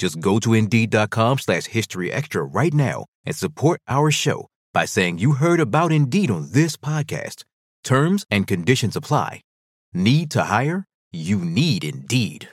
Just 0.00 0.18
go 0.18 0.40
to 0.40 0.54
Indeed.com 0.54 1.38
slash 1.38 1.66
History 1.66 2.10
Extra 2.10 2.42
right 2.42 2.74
now 2.74 3.06
and 3.24 3.36
support 3.36 3.80
our 3.86 4.10
show 4.10 4.48
by 4.72 4.86
saying 4.86 5.18
you 5.18 5.32
heard 5.32 5.60
about 5.60 5.92
Indeed 5.92 6.30
on 6.30 6.48
this 6.52 6.76
podcast. 6.76 7.44
Terms 7.84 8.24
and 8.30 8.46
conditions 8.46 8.96
apply. 8.96 9.42
Need 9.94 10.30
to 10.32 10.44
hire? 10.44 10.86
You 11.12 11.38
need 11.38 11.84
Indeed 11.84 12.48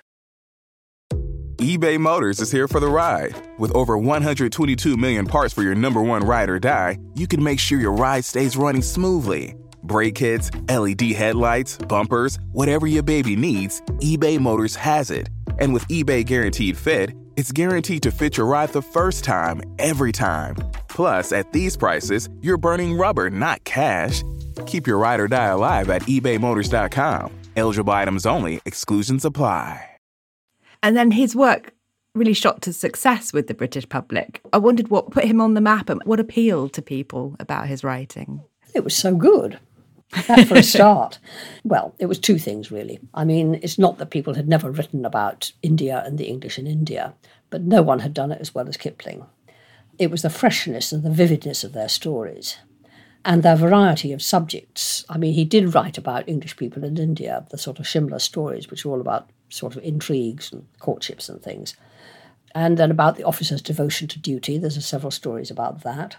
eBay 1.57 1.99
Motors 1.99 2.39
is 2.39 2.51
here 2.51 2.67
for 2.67 2.79
the 2.79 2.87
ride. 2.87 3.33
With 3.57 3.75
over 3.75 3.97
122 3.97 4.95
million 4.95 5.25
parts 5.25 5.55
for 5.55 5.63
your 5.63 5.73
number 5.73 6.03
one 6.03 6.23
ride 6.23 6.51
or 6.51 6.59
die, 6.59 6.99
you 7.15 7.25
can 7.25 7.43
make 7.43 7.59
sure 7.59 7.79
your 7.79 7.93
ride 7.93 8.25
stays 8.25 8.55
running 8.55 8.83
smoothly. 8.83 9.55
Brake 9.81 10.13
kits, 10.13 10.51
LED 10.69 11.01
headlights, 11.13 11.77
bumpers, 11.77 12.37
whatever 12.51 12.85
your 12.85 13.01
baby 13.01 13.35
needs, 13.35 13.81
eBay 14.01 14.39
Motors 14.39 14.75
has 14.75 15.09
it. 15.09 15.29
And 15.57 15.73
with 15.73 15.87
eBay 15.87 16.23
Guaranteed 16.23 16.77
Fit, 16.77 17.09
it's 17.37 17.51
guaranteed 17.51 18.03
to 18.03 18.11
fit 18.11 18.37
your 18.37 18.45
ride 18.45 18.69
the 18.69 18.81
first 18.81 19.23
time, 19.23 19.61
every 19.79 20.11
time. 20.11 20.55
Plus, 20.89 21.31
at 21.31 21.53
these 21.53 21.77
prices, 21.77 22.29
you're 22.41 22.57
burning 22.57 22.97
rubber, 22.97 23.29
not 23.29 23.63
cash. 23.63 24.23
Keep 24.65 24.87
your 24.87 24.97
ride 24.97 25.19
or 25.19 25.27
die 25.27 25.47
alive 25.47 25.89
at 25.89 26.01
ebaymotors.com. 26.03 27.31
Eligible 27.55 27.93
items 27.93 28.25
only, 28.25 28.59
exclusions 28.65 29.23
apply. 29.23 29.83
And 30.83 30.95
then 30.95 31.11
his 31.11 31.35
work 31.35 31.73
really 32.15 32.33
shot 32.33 32.61
to 32.63 32.73
success 32.73 33.33
with 33.33 33.47
the 33.47 33.53
British 33.53 33.87
public. 33.87 34.41
I 34.51 34.57
wondered 34.57 34.89
what 34.89 35.11
put 35.11 35.25
him 35.25 35.39
on 35.39 35.53
the 35.53 35.61
map 35.61 35.89
and 35.89 36.01
what 36.05 36.19
appealed 36.19 36.73
to 36.73 36.81
people 36.81 37.35
about 37.39 37.67
his 37.67 37.83
writing. 37.83 38.41
It 38.73 38.83
was 38.83 38.95
so 38.95 39.15
good. 39.15 39.59
That 40.27 40.47
for 40.47 40.55
a 40.55 40.63
start. 40.75 41.19
well, 41.63 41.93
it 41.99 42.05
was 42.05 42.19
two 42.19 42.37
things 42.37 42.71
really. 42.71 42.99
I 43.13 43.25
mean, 43.25 43.59
it's 43.61 43.77
not 43.77 43.97
that 43.97 44.09
people 44.09 44.35
had 44.35 44.47
never 44.47 44.71
written 44.71 45.05
about 45.05 45.51
India 45.61 46.01
and 46.05 46.17
the 46.17 46.25
English 46.27 46.57
in 46.57 46.67
India, 46.67 47.13
but 47.49 47.61
no 47.63 47.81
one 47.81 47.99
had 47.99 48.13
done 48.13 48.31
it 48.31 48.41
as 48.41 48.53
well 48.55 48.67
as 48.67 48.77
Kipling. 48.77 49.25
it 49.99 50.11
was 50.11 50.21
the 50.21 50.29
freshness 50.29 50.91
and 50.91 51.03
the 51.03 51.09
vividness 51.09 51.63
of 51.63 51.73
their 51.73 51.89
stories 51.89 52.57
and 53.25 53.43
their 53.43 53.55
variety 53.57 54.13
of 54.13 54.21
subjects. 54.21 55.03
I 55.09 55.17
mean, 55.17 55.33
he 55.33 55.43
did 55.43 55.73
write 55.75 55.97
about 55.97 56.29
English 56.29 56.55
people 56.55 56.83
in 56.85 56.97
India, 56.97 57.45
the 57.49 57.57
sort 57.57 57.79
of 57.79 57.85
Shimla 57.85 58.21
stories, 58.21 58.69
which 58.69 58.85
are 58.85 58.89
all 58.89 59.01
about 59.01 59.29
sort 59.49 59.75
of 59.75 59.83
intrigues 59.83 60.51
and 60.53 60.65
courtships 60.79 61.27
and 61.27 61.41
things. 61.41 61.75
And 62.55 62.77
then 62.77 62.91
about 62.91 63.17
the 63.17 63.23
officer's 63.25 63.61
devotion 63.61 64.07
to 64.09 64.19
duty, 64.19 64.57
there's 64.57 64.83
several 64.85 65.11
stories 65.11 65.51
about 65.51 65.81
that. 65.81 66.15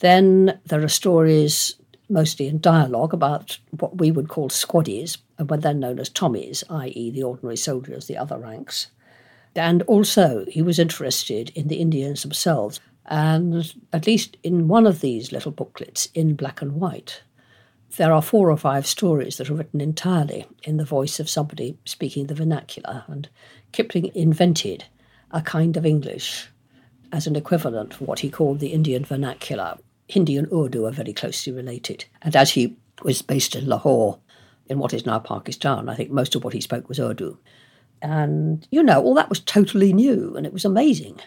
Then 0.00 0.58
there 0.66 0.82
are 0.82 0.88
stories, 0.88 1.76
mostly 2.10 2.48
in 2.48 2.60
dialogue, 2.60 3.14
about 3.14 3.58
what 3.78 3.98
we 3.98 4.10
would 4.10 4.28
call 4.28 4.48
squaddies, 4.48 5.18
and 5.38 5.48
were 5.48 5.56
then 5.56 5.80
known 5.80 5.98
as 5.98 6.10
Tommies, 6.10 6.64
i.e., 6.68 7.10
the 7.10 7.22
ordinary 7.22 7.56
soldiers, 7.56 8.06
the 8.06 8.16
other 8.16 8.38
ranks. 8.38 8.88
And 9.56 9.82
also, 9.82 10.44
he 10.46 10.62
was 10.62 10.78
interested 10.78 11.50
in 11.54 11.68
the 11.68 11.80
Indians 11.80 12.22
themselves 12.22 12.80
and 13.10 13.74
at 13.92 14.06
least 14.06 14.36
in 14.44 14.68
one 14.68 14.86
of 14.86 15.00
these 15.00 15.32
little 15.32 15.50
booklets 15.50 16.06
in 16.14 16.36
black 16.36 16.62
and 16.62 16.74
white, 16.74 17.22
there 17.96 18.12
are 18.12 18.22
four 18.22 18.50
or 18.50 18.56
five 18.56 18.86
stories 18.86 19.36
that 19.36 19.50
are 19.50 19.54
written 19.54 19.80
entirely 19.80 20.46
in 20.62 20.76
the 20.76 20.84
voice 20.84 21.18
of 21.18 21.28
somebody 21.28 21.76
speaking 21.84 22.28
the 22.28 22.34
vernacular. 22.34 23.04
And 23.08 23.28
Kipling 23.72 24.12
invented 24.14 24.84
a 25.32 25.42
kind 25.42 25.76
of 25.76 25.84
English 25.84 26.48
as 27.10 27.26
an 27.26 27.34
equivalent 27.34 27.94
for 27.94 28.04
what 28.04 28.20
he 28.20 28.30
called 28.30 28.60
the 28.60 28.72
Indian 28.72 29.04
vernacular. 29.04 29.76
Hindi 30.10 30.36
and 30.36 30.52
Urdu 30.52 30.86
are 30.86 30.92
very 30.92 31.12
closely 31.12 31.52
related. 31.52 32.04
And 32.22 32.34
as 32.34 32.50
he 32.50 32.76
was 33.02 33.22
based 33.22 33.54
in 33.54 33.66
Lahore, 33.66 34.18
in 34.66 34.78
what 34.78 34.92
is 34.92 35.06
now 35.06 35.18
Pakistan, 35.18 35.88
I 35.88 35.94
think 35.94 36.10
most 36.10 36.34
of 36.34 36.44
what 36.44 36.52
he 36.52 36.60
spoke 36.60 36.88
was 36.88 37.00
Urdu. 37.00 37.38
And, 38.02 38.66
you 38.70 38.82
know, 38.82 39.02
all 39.02 39.14
that 39.14 39.28
was 39.28 39.40
totally 39.40 39.92
new 39.92 40.34
and 40.36 40.46
it 40.46 40.52
was 40.52 40.64
amazing 40.64 41.20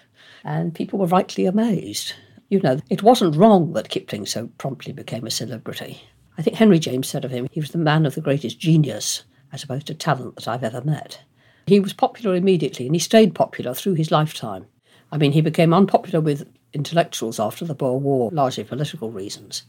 and 0.43 0.73
people 0.73 0.99
were 0.99 1.05
rightly 1.05 1.45
amazed. 1.45 2.13
You 2.49 2.59
know, 2.59 2.79
it 2.89 3.03
wasn't 3.03 3.35
wrong 3.35 3.73
that 3.73 3.89
Kipling 3.89 4.25
so 4.25 4.47
promptly 4.57 4.93
became 4.93 5.25
a 5.25 5.31
celebrity. 5.31 6.03
I 6.37 6.41
think 6.41 6.57
Henry 6.57 6.79
James 6.79 7.07
said 7.07 7.25
of 7.25 7.31
him, 7.31 7.47
he 7.51 7.59
was 7.59 7.71
the 7.71 7.77
man 7.77 8.05
of 8.05 8.15
the 8.15 8.21
greatest 8.21 8.59
genius 8.59 9.23
as 9.51 9.63
opposed 9.63 9.87
to 9.87 9.93
talent 9.93 10.35
that 10.35 10.47
I've 10.47 10.63
ever 10.63 10.81
met. 10.81 11.21
He 11.67 11.79
was 11.79 11.93
popular 11.93 12.35
immediately 12.35 12.85
and 12.85 12.95
he 12.95 12.99
stayed 12.99 13.35
popular 13.35 13.73
through 13.73 13.93
his 13.93 14.11
lifetime. 14.11 14.65
I 15.11 15.17
mean, 15.17 15.31
he 15.31 15.41
became 15.41 15.73
unpopular 15.73 16.19
with 16.19 16.47
intellectuals 16.73 17.39
after 17.39 17.65
the 17.65 17.75
Boer 17.75 17.99
War, 17.99 18.29
largely 18.31 18.63
political 18.63 19.11
reasons. 19.11 19.63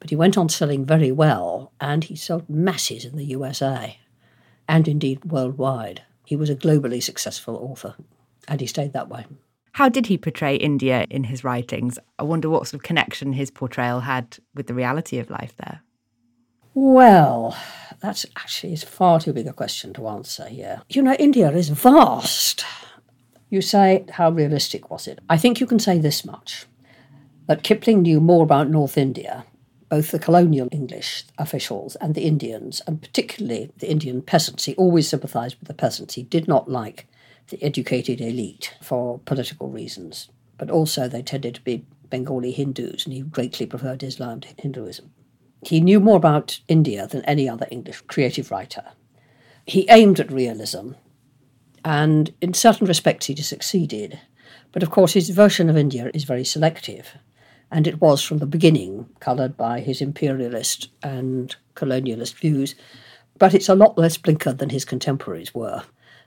But 0.00 0.10
he 0.10 0.16
went 0.16 0.38
on 0.38 0.48
selling 0.48 0.84
very 0.84 1.10
well 1.10 1.72
and 1.80 2.04
he 2.04 2.16
sold 2.16 2.48
masses 2.48 3.04
in 3.04 3.16
the 3.16 3.24
USA 3.24 3.98
and 4.68 4.86
indeed 4.86 5.24
worldwide. 5.24 6.02
He 6.24 6.36
was 6.36 6.50
a 6.50 6.56
globally 6.56 7.02
successful 7.02 7.56
author 7.56 7.94
and 8.46 8.60
he 8.60 8.66
stayed 8.66 8.92
that 8.92 9.08
way. 9.08 9.26
How 9.72 9.88
did 9.88 10.06
he 10.06 10.18
portray 10.18 10.56
India 10.56 11.06
in 11.08 11.24
his 11.24 11.44
writings? 11.44 11.98
I 12.18 12.24
wonder 12.24 12.50
what 12.50 12.66
sort 12.66 12.74
of 12.74 12.82
connection 12.82 13.32
his 13.32 13.50
portrayal 13.50 14.00
had 14.00 14.38
with 14.54 14.66
the 14.66 14.74
reality 14.74 15.18
of 15.18 15.30
life 15.30 15.54
there. 15.56 15.82
Well, 16.74 17.56
that's 18.00 18.26
actually 18.36 18.72
is 18.72 18.84
far 18.84 19.20
too 19.20 19.32
big 19.32 19.46
a 19.46 19.52
question 19.52 19.92
to 19.94 20.08
answer 20.08 20.46
here. 20.48 20.82
You 20.88 21.02
know, 21.02 21.14
India 21.14 21.50
is 21.50 21.68
vast. 21.68 22.64
You 23.50 23.62
say, 23.62 24.04
how 24.10 24.30
realistic 24.30 24.90
was 24.90 25.06
it? 25.06 25.20
I 25.28 25.38
think 25.38 25.60
you 25.60 25.66
can 25.66 25.78
say 25.78 25.98
this 25.98 26.24
much 26.24 26.66
that 27.46 27.62
Kipling 27.62 28.02
knew 28.02 28.20
more 28.20 28.44
about 28.44 28.68
North 28.68 28.98
India, 28.98 29.46
both 29.88 30.10
the 30.10 30.18
colonial 30.18 30.68
English 30.70 31.24
officials 31.38 31.96
and 31.96 32.14
the 32.14 32.26
Indians, 32.26 32.82
and 32.86 33.00
particularly 33.00 33.70
the 33.78 33.90
Indian 33.90 34.20
peasants. 34.20 34.64
He 34.64 34.74
always 34.74 35.08
sympathised 35.08 35.56
with 35.58 35.68
the 35.68 35.74
peasants. 35.74 36.14
He 36.14 36.22
did 36.22 36.46
not 36.46 36.70
like 36.70 37.06
the 37.48 37.62
educated 37.62 38.20
elite 38.20 38.74
for 38.82 39.20
political 39.20 39.70
reasons, 39.70 40.28
but 40.58 40.70
also 40.70 41.08
they 41.08 41.22
tended 41.22 41.54
to 41.54 41.62
be 41.62 41.86
Bengali 42.10 42.52
Hindus, 42.52 43.06
and 43.06 43.14
he 43.14 43.20
greatly 43.22 43.64
preferred 43.64 44.02
Islam 44.02 44.40
to 44.40 44.48
Hinduism. 44.58 45.10
He 45.62 45.80
knew 45.80 46.00
more 46.00 46.16
about 46.16 46.60
India 46.68 47.06
than 47.06 47.24
any 47.24 47.48
other 47.48 47.66
English 47.70 48.02
creative 48.02 48.50
writer. 48.50 48.84
He 49.64 49.86
aimed 49.88 50.20
at 50.20 50.30
realism, 50.30 50.92
and 51.84 52.32
in 52.40 52.54
certain 52.54 52.86
respects 52.86 53.26
he 53.26 53.36
succeeded. 53.36 54.18
But 54.72 54.82
of 54.82 54.90
course, 54.90 55.14
his 55.14 55.30
version 55.30 55.70
of 55.70 55.76
India 55.76 56.10
is 56.14 56.24
very 56.24 56.44
selective, 56.44 57.16
and 57.70 57.86
it 57.86 58.00
was 58.00 58.22
from 58.22 58.38
the 58.38 58.46
beginning 58.46 59.08
coloured 59.20 59.56
by 59.56 59.80
his 59.80 60.00
imperialist 60.00 60.88
and 61.02 61.54
colonialist 61.74 62.34
views. 62.34 62.74
But 63.38 63.54
it's 63.54 63.68
a 63.68 63.74
lot 63.74 63.96
less 63.96 64.18
blinkered 64.18 64.58
than 64.58 64.70
his 64.70 64.84
contemporaries 64.84 65.54
were. 65.54 65.84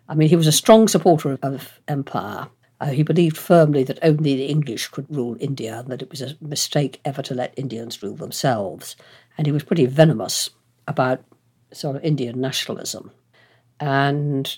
I 0.08 0.16
mean, 0.16 0.30
he 0.30 0.36
was 0.36 0.48
a 0.48 0.52
strong 0.52 0.88
supporter 0.88 1.38
of 1.42 1.80
empire. 1.88 2.48
Uh, 2.80 2.88
he 2.88 3.04
believed 3.04 3.38
firmly 3.38 3.84
that 3.84 4.00
only 4.02 4.36
the 4.36 4.48
English 4.48 4.88
could 4.88 5.06
rule 5.16 5.38
India 5.40 5.80
and 5.80 5.90
that 5.90 6.02
it 6.02 6.10
was 6.10 6.22
a 6.22 6.36
mistake 6.42 7.00
ever 7.06 7.22
to 7.22 7.36
let 7.36 7.54
Indians 7.58 8.02
rule 8.02 8.16
themselves. 8.16 8.96
And 9.38 9.46
he 9.46 9.54
was 9.54 9.64
pretty 9.64 9.86
venomous 9.86 10.50
about 10.88 11.24
sort 11.72 11.96
of 11.96 12.04
Indian 12.04 12.42
nationalism. 12.42 13.12
And 13.80 14.58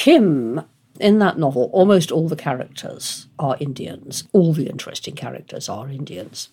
Kim, 0.00 0.62
in 0.98 1.18
that 1.18 1.38
novel, 1.38 1.68
almost 1.74 2.10
all 2.10 2.26
the 2.26 2.34
characters 2.34 3.26
are 3.38 3.58
Indians. 3.60 4.24
All 4.32 4.54
the 4.54 4.66
interesting 4.66 5.14
characters 5.14 5.68
are 5.68 5.90
Indians. 5.90 6.48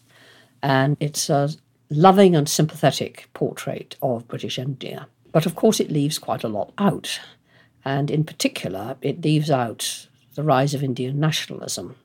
And 0.62 0.98
it's 1.00 1.30
a 1.30 1.52
loving 1.90 2.36
and 2.36 2.50
sympathetic 2.50 3.30
portrait 3.34 3.96
of 4.02 4.28
British 4.28 4.60
India. 4.60 5.08
But 5.32 5.46
of 5.46 5.56
course, 5.56 5.80
it 5.80 5.90
leaves 5.90 6.20
quite 6.20 6.44
a 6.44 6.50
lot 6.50 6.74
out 6.78 7.22
and 7.86 8.12
in 8.12 8.26
particular, 8.26 8.98
it 9.02 9.24
leaves 9.24 9.50
out 9.50 10.10
the 10.36 10.44
rise 10.44 10.74
of 10.74 10.84
Indian 10.84 11.18
nationalism. 11.18 11.96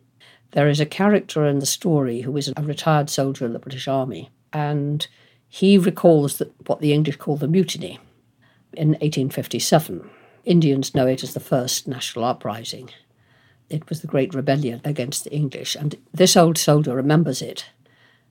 There 0.53 0.69
is 0.69 0.79
a 0.79 0.87
character 0.87 1.45
in 1.45 1.59
the 1.59 1.67
story 1.67 2.21
who 2.21 2.37
is 2.37 2.53
a 2.57 2.63
retired 2.63 3.11
soldier 3.11 3.45
in 3.47 3.53
the 3.53 3.59
British 3.59 3.89
Army, 3.89 4.31
and 4.53 5.09
he 5.49 5.77
recalls 5.77 6.41
what 6.67 6.81
the 6.81 6.93
English 6.93 7.17
call 7.17 7.37
the 7.37 7.49
mutiny 7.49 7.99
in 8.75 8.91
1857. 8.91 10.09
Indians 10.45 10.95
know 10.95 11.07
it 11.07 11.23
as 11.23 11.35
the 11.35 11.41
first 11.41 11.87
national 11.87 12.25
uprising. 12.25 12.91
It 13.69 13.89
was 13.89 14.01
the 14.01 14.07
great 14.07 14.35
rebellion 14.35 14.81
against 14.85 15.25
the 15.25 15.33
English, 15.33 15.77
and 15.77 15.97
this 16.13 16.37
old 16.37 16.59
soldier 16.59 16.95
remembers 16.95 17.41
it, 17.41 17.67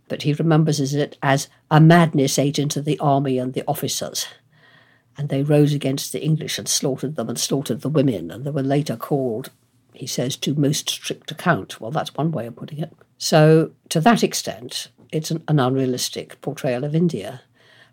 but 0.08 0.24
he 0.24 0.34
remembers 0.34 0.94
it 0.94 1.18
as 1.24 1.48
a 1.70 1.80
madness 1.80 2.38
agent 2.38 2.76
of 2.76 2.86
the 2.86 3.00
army 3.00 3.38
and 3.38 3.54
the 3.54 3.64
officers 3.68 4.28
and 5.18 5.30
they 5.30 5.44
rose 5.44 5.74
against 5.74 6.12
the 6.12 6.24
English 6.24 6.58
and 6.58 6.68
slaughtered 6.68 7.16
them 7.16 7.30
and 7.30 7.40
slaughtered 7.40 7.82
the 7.82 7.90
women, 7.90 8.32
and 8.32 8.46
they 8.46 8.52
were 8.52 8.64
later 8.64 8.96
called, 8.96 9.52
he 9.94 10.08
says, 10.08 10.36
to 10.38 10.56
most 10.56 10.90
strict 10.90 11.32
account. 11.32 11.80
Well, 11.80 11.92
that's 11.92 12.16
one 12.16 12.32
way 12.32 12.48
of 12.48 12.56
putting 12.56 12.80
it. 12.80 12.94
So, 13.18 13.72
to 13.90 14.02
that 14.02 14.24
extent, 14.24 14.88
it's 15.12 15.32
an, 15.32 15.44
an 15.48 15.60
unrealistic 15.60 16.40
portrayal 16.42 16.84
of 16.84 16.96
India. 16.96 17.42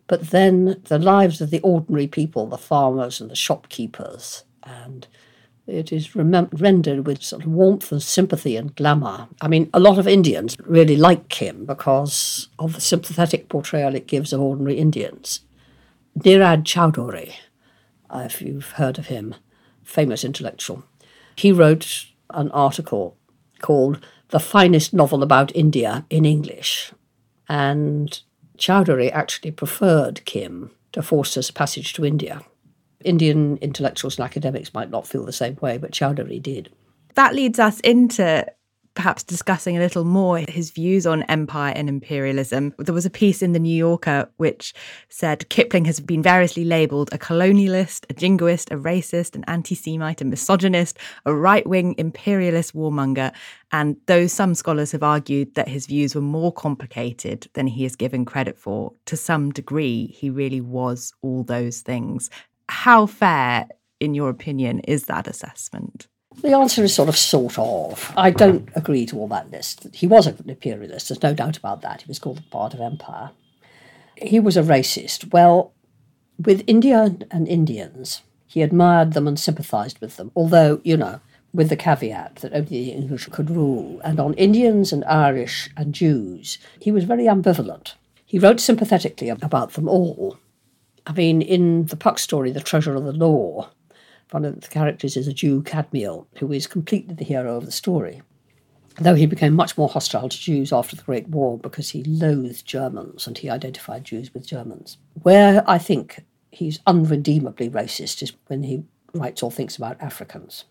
But 0.08 0.30
then 0.30 0.80
the 0.84 0.98
lives 0.98 1.40
of 1.40 1.50
the 1.50 1.60
ordinary 1.60 2.08
people, 2.08 2.46
the 2.46 2.58
farmers 2.58 3.20
and 3.20 3.30
the 3.30 3.36
shopkeepers, 3.36 4.44
and 4.64 5.06
it 5.68 5.92
is 5.92 6.16
rendered 6.16 7.06
with 7.06 7.22
sort 7.22 7.44
of 7.44 7.50
warmth 7.50 7.92
and 7.92 8.02
sympathy 8.02 8.56
and 8.56 8.74
glamour. 8.74 9.28
I 9.40 9.48
mean, 9.48 9.68
a 9.74 9.78
lot 9.78 9.98
of 9.98 10.08
Indians 10.08 10.56
really 10.64 10.96
like 10.96 11.28
Kim 11.28 11.66
because 11.66 12.48
of 12.58 12.74
the 12.74 12.80
sympathetic 12.80 13.50
portrayal 13.50 13.94
it 13.94 14.06
gives 14.06 14.32
of 14.32 14.40
ordinary 14.40 14.78
Indians. 14.78 15.40
Nirad 16.18 16.64
Chaudhuri, 16.64 17.34
uh, 18.08 18.22
if 18.24 18.40
you've 18.40 18.72
heard 18.72 18.98
of 18.98 19.08
him, 19.08 19.34
famous 19.84 20.24
intellectual, 20.24 20.84
he 21.36 21.52
wrote 21.52 22.06
an 22.30 22.50
article 22.52 23.16
called 23.60 24.04
The 24.30 24.40
Finest 24.40 24.94
Novel 24.94 25.22
About 25.22 25.54
India 25.54 26.06
in 26.08 26.24
English. 26.24 26.92
And 27.46 28.20
Chaudhuri 28.58 29.10
actually 29.12 29.52
preferred 29.52 30.24
Kim 30.24 30.70
to 30.92 31.02
Forster's 31.02 31.50
Passage 31.50 31.92
to 31.94 32.04
India. 32.04 32.42
Indian 33.04 33.56
intellectuals 33.58 34.18
and 34.18 34.24
academics 34.24 34.74
might 34.74 34.90
not 34.90 35.06
feel 35.06 35.24
the 35.24 35.32
same 35.32 35.56
way, 35.60 35.78
but 35.78 35.92
Chaudhuri 35.92 36.42
did. 36.42 36.70
That 37.14 37.34
leads 37.34 37.58
us 37.58 37.80
into 37.80 38.46
perhaps 38.98 39.22
discussing 39.22 39.76
a 39.76 39.80
little 39.80 40.04
more 40.04 40.38
his 40.48 40.72
views 40.72 41.06
on 41.06 41.22
empire 41.24 41.72
and 41.76 41.88
imperialism. 41.88 42.74
There 42.78 42.92
was 42.92 43.06
a 43.06 43.10
piece 43.10 43.42
in 43.42 43.52
the 43.52 43.60
New 43.60 43.76
Yorker 43.76 44.28
which 44.38 44.74
said 45.08 45.48
Kipling 45.50 45.84
has 45.84 46.00
been 46.00 46.20
variously 46.20 46.64
labelled 46.64 47.08
a 47.12 47.16
colonialist, 47.16 48.06
a 48.10 48.14
jingoist, 48.14 48.72
a 48.72 48.76
racist, 48.76 49.36
an 49.36 49.44
anti 49.46 49.76
Semite, 49.76 50.20
a 50.20 50.24
misogynist, 50.24 50.98
a 51.26 51.32
right 51.32 51.64
wing 51.64 51.94
imperialist 51.96 52.74
warmonger. 52.74 53.32
And 53.70 53.96
though 54.06 54.26
some 54.26 54.56
scholars 54.56 54.90
have 54.90 55.04
argued 55.04 55.54
that 55.54 55.68
his 55.68 55.86
views 55.86 56.16
were 56.16 56.20
more 56.20 56.52
complicated 56.52 57.48
than 57.52 57.68
he 57.68 57.84
is 57.84 57.94
given 57.94 58.24
credit 58.24 58.58
for, 58.58 58.94
to 59.06 59.16
some 59.16 59.52
degree, 59.52 60.08
he 60.08 60.28
really 60.28 60.60
was 60.60 61.12
all 61.22 61.44
those 61.44 61.82
things. 61.82 62.30
How 62.68 63.06
fair, 63.06 63.68
in 64.00 64.14
your 64.14 64.28
opinion, 64.28 64.80
is 64.80 65.04
that 65.04 65.28
assessment? 65.28 66.08
The 66.40 66.52
answer 66.52 66.84
is 66.84 66.94
sort 66.94 67.08
of 67.08 67.16
sort 67.16 67.58
of. 67.58 68.12
I 68.16 68.30
don't 68.30 68.68
agree 68.74 69.06
to 69.06 69.18
all 69.18 69.28
that 69.28 69.50
list. 69.50 69.88
He 69.92 70.06
was 70.06 70.26
an 70.26 70.42
imperialist, 70.46 71.08
there's 71.08 71.22
no 71.22 71.34
doubt 71.34 71.56
about 71.56 71.82
that. 71.82 72.02
He 72.02 72.08
was 72.08 72.18
called 72.18 72.38
the 72.38 72.42
bard 72.50 72.74
of 72.74 72.80
empire. 72.80 73.30
He 74.16 74.38
was 74.38 74.56
a 74.56 74.62
racist. 74.62 75.32
Well, 75.32 75.72
with 76.38 76.62
India 76.66 77.16
and 77.30 77.48
Indians, 77.48 78.22
he 78.46 78.62
admired 78.62 79.12
them 79.12 79.26
and 79.26 79.38
sympathized 79.38 80.00
with 80.00 80.16
them. 80.16 80.30
Although, 80.36 80.80
you 80.84 80.96
know, 80.96 81.20
with 81.52 81.68
the 81.70 81.76
caveat 81.76 82.36
that 82.36 82.52
only 82.52 82.66
the 82.66 82.90
English 82.90 83.26
could 83.30 83.50
rule. 83.50 84.00
And 84.04 84.20
on 84.20 84.34
Indians 84.34 84.92
and 84.92 85.04
Irish 85.04 85.70
and 85.76 85.94
Jews, 85.94 86.58
he 86.80 86.92
was 86.92 87.04
very 87.04 87.24
ambivalent. 87.24 87.94
He 88.24 88.38
wrote 88.38 88.60
sympathetically 88.60 89.28
about 89.28 89.72
them 89.72 89.88
all. 89.88 90.38
I 91.06 91.12
mean, 91.12 91.40
in 91.40 91.86
the 91.86 91.96
Puck 91.96 92.18
story, 92.18 92.50
The 92.52 92.60
Treasure 92.60 92.94
of 92.94 93.04
the 93.04 93.12
Law, 93.12 93.70
one 94.30 94.44
of 94.44 94.60
the 94.60 94.68
characters 94.68 95.16
is 95.16 95.28
a 95.28 95.32
Jew, 95.32 95.62
Cadmiel, 95.62 96.26
who 96.38 96.52
is 96.52 96.66
completely 96.66 97.14
the 97.14 97.24
hero 97.24 97.56
of 97.56 97.66
the 97.66 97.72
story. 97.72 98.22
Though 98.96 99.14
he 99.14 99.26
became 99.26 99.54
much 99.54 99.78
more 99.78 99.88
hostile 99.88 100.28
to 100.28 100.38
Jews 100.38 100.72
after 100.72 100.96
the 100.96 101.02
Great 101.02 101.28
War 101.28 101.56
because 101.56 101.90
he 101.90 102.02
loathed 102.02 102.66
Germans 102.66 103.26
and 103.26 103.38
he 103.38 103.48
identified 103.48 104.04
Jews 104.04 104.34
with 104.34 104.46
Germans. 104.46 104.98
Where 105.22 105.62
I 105.68 105.78
think 105.78 106.24
he's 106.50 106.80
unredeemably 106.86 107.70
racist 107.70 108.22
is 108.22 108.32
when 108.48 108.64
he 108.64 108.84
writes 109.14 109.42
or 109.42 109.52
thinks 109.52 109.76
about 109.76 110.00
Africans. 110.00 110.64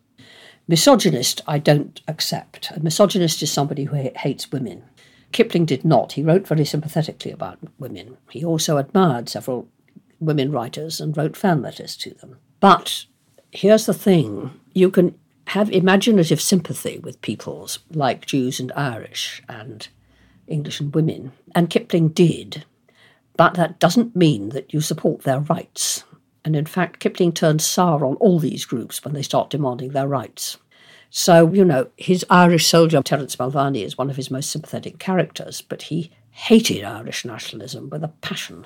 Misogynist, 0.68 1.42
I 1.48 1.60
don't 1.60 2.02
accept. 2.08 2.72
A 2.72 2.82
misogynist 2.82 3.42
is 3.42 3.52
somebody 3.52 3.86
who 3.86 4.12
hates 4.16 4.52
women. 4.52 4.84
Kipling 5.32 5.66
did 5.66 5.86
not. 5.86 6.14
He 6.14 6.24
wrote 6.24 6.48
very 6.48 6.66
sympathetically 6.66 7.32
about 7.32 7.60
women. 7.80 8.18
He 8.30 8.44
also 8.44 8.78
admired 8.78 9.30
several 9.30 9.70
women 10.20 10.52
writers 10.52 11.00
and 11.00 11.16
wrote 11.16 11.38
fan 11.38 11.62
letters 11.62 11.96
to 11.98 12.14
them. 12.16 12.38
But 12.60 13.06
here's 13.52 13.86
the 13.86 13.94
thing 13.94 14.52
you 14.74 14.90
can 14.90 15.18
have 15.48 15.72
imaginative 15.72 16.42
sympathy 16.42 17.00
with 17.00 17.22
peoples 17.22 17.80
like 17.92 18.26
Jews 18.26 18.60
and 18.60 18.72
Irish 18.74 19.42
and 19.48 19.88
English 20.48 20.80
and 20.80 20.94
women, 20.94 21.32
and 21.56 21.70
Kipling 21.70 22.10
did, 22.10 22.66
but 23.36 23.54
that 23.56 23.80
doesn't 23.80 24.16
mean 24.16 24.50
that 24.50 24.74
you 24.74 24.82
support 24.82 25.24
their 25.24 25.40
rights. 25.40 26.04
And 26.44 26.56
in 26.56 26.66
fact, 26.66 27.00
Kipling 27.00 27.34
turns 27.34 27.66
sour 27.66 28.06
on 28.06 28.16
all 28.16 28.40
these 28.40 28.66
groups 28.66 29.04
when 29.04 29.14
they 29.14 29.22
start 29.22 29.50
demanding 29.50 29.92
their 29.92 30.08
rights. 30.08 30.58
So, 31.10 31.52
you 31.52 31.66
know, 31.66 31.88
his 31.98 32.26
Irish 32.30 32.68
soldier, 32.68 33.02
Terence 33.02 33.38
Mulvaney, 33.40 33.84
is 33.84 33.98
one 33.98 34.10
of 34.10 34.16
his 34.16 34.32
most 34.32 34.50
sympathetic 34.50 35.00
characters, 35.00 35.62
but 35.62 35.84
he 35.84 36.12
hated 36.32 36.84
Irish 36.84 37.26
nationalism 37.26 37.90
with 37.90 38.04
a 38.04 38.10
passion. 38.10 38.66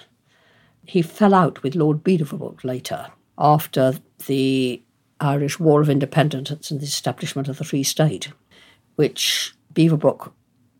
He 0.86 1.02
fell 1.02 1.34
out 1.34 1.64
with 1.64 1.76
Lord 1.76 2.04
Beaverbrook 2.04 2.64
later 2.64 3.08
after 3.38 3.94
the 4.28 4.82
Irish 5.20 5.60
War 5.60 5.82
of 5.82 5.90
Independence 5.90 6.72
and 6.72 6.80
the 6.80 6.86
establishment 6.86 7.48
of 7.48 7.58
the 7.58 7.64
Free 7.64 7.84
State, 7.84 8.32
which 8.96 9.54
Beaverbrook 9.74 10.32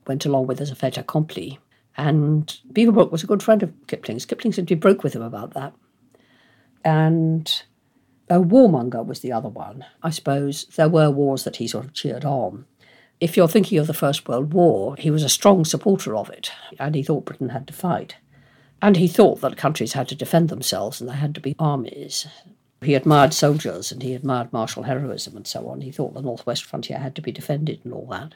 went 0.08 0.26
along 0.26 0.48
with 0.48 0.60
as 0.60 0.72
a 0.72 0.76
fait 0.76 0.98
accompli. 0.98 1.60
And 1.98 2.58
Beaverbrook 2.72 3.12
was 3.12 3.24
a 3.24 3.28
good 3.28 3.44
friend 3.44 3.62
of 3.62 3.74
Kipling's. 3.88 4.26
Kipling 4.26 4.54
simply 4.54 4.76
broke 4.76 5.04
with 5.04 5.14
him 5.14 5.22
about 5.22 5.54
that. 5.54 5.74
And 6.84 7.64
a 8.30 8.40
warmonger 8.40 9.06
was 9.06 9.20
the 9.20 9.32
other 9.32 9.50
one. 9.50 9.86
I 10.02 10.10
suppose 10.10 10.66
there 10.76 10.90
were 10.90 11.12
wars 11.12 11.44
that 11.44 11.58
he 11.58 11.68
sort 11.68 11.86
of 11.86 11.94
cheered 11.94 12.26
on. 12.26 12.66
If 13.20 13.38
you're 13.38 13.48
thinking 13.48 13.78
of 13.78 13.88
the 13.88 13.94
First 13.94 14.28
World 14.28 14.54
War, 14.54 14.96
he 14.98 15.12
was 15.12 15.24
a 15.24 15.30
strong 15.30 15.64
supporter 15.64 16.16
of 16.16 16.30
it, 16.30 16.52
and 16.80 16.96
he 16.96 17.04
thought 17.04 17.26
Britain 17.26 17.50
had 17.50 17.68
to 17.68 17.74
fight. 17.74 18.16
And 18.82 18.98
he 18.98 19.08
thought 19.08 19.42
that 19.42 19.58
countries 19.58 19.94
had 19.94 20.08
to 20.08 20.16
defend 20.16 20.50
themselves 20.50 21.00
and 21.00 21.08
there 21.08 21.18
had 21.18 21.36
to 21.36 21.42
be 21.42 21.56
armies. 21.60 22.26
He 22.84 22.96
admired 22.96 23.34
soldiers 23.34 23.92
and 23.92 24.02
he 24.02 24.16
admired 24.16 24.52
martial 24.52 24.84
heroism 24.84 25.38
and 25.38 25.46
so 25.46 25.68
on. 25.68 25.82
He 25.82 25.92
thought 25.92 26.16
the 26.16 26.22
Northwest 26.22 26.64
frontier 26.64 26.98
had 26.98 27.16
to 27.16 27.22
be 27.22 27.32
defended 27.32 27.82
and 27.84 27.94
all 27.94 28.08
that. 28.08 28.34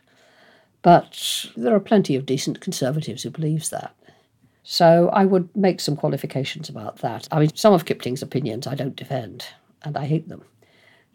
But 0.84 1.48
there 1.58 1.74
are 1.74 1.80
plenty 1.80 2.16
of 2.16 2.28
decent 2.28 2.62
conservatives 2.62 3.24
who 3.24 3.32
believes 3.32 3.72
that. 3.72 3.96
So 4.62 5.10
I 5.12 5.26
would 5.26 5.50
make 5.56 5.80
some 5.80 5.96
qualifications 5.96 6.70
about 6.70 6.98
that. 6.98 7.28
I 7.32 7.40
mean, 7.40 7.56
some 7.56 7.74
of 7.74 7.86
Kipling's 7.86 8.22
opinions 8.22 8.68
I 8.68 8.76
don't 8.76 8.96
defend, 8.96 9.46
and 9.84 9.98
I 9.98 10.06
hate 10.06 10.30
them. 10.30 10.44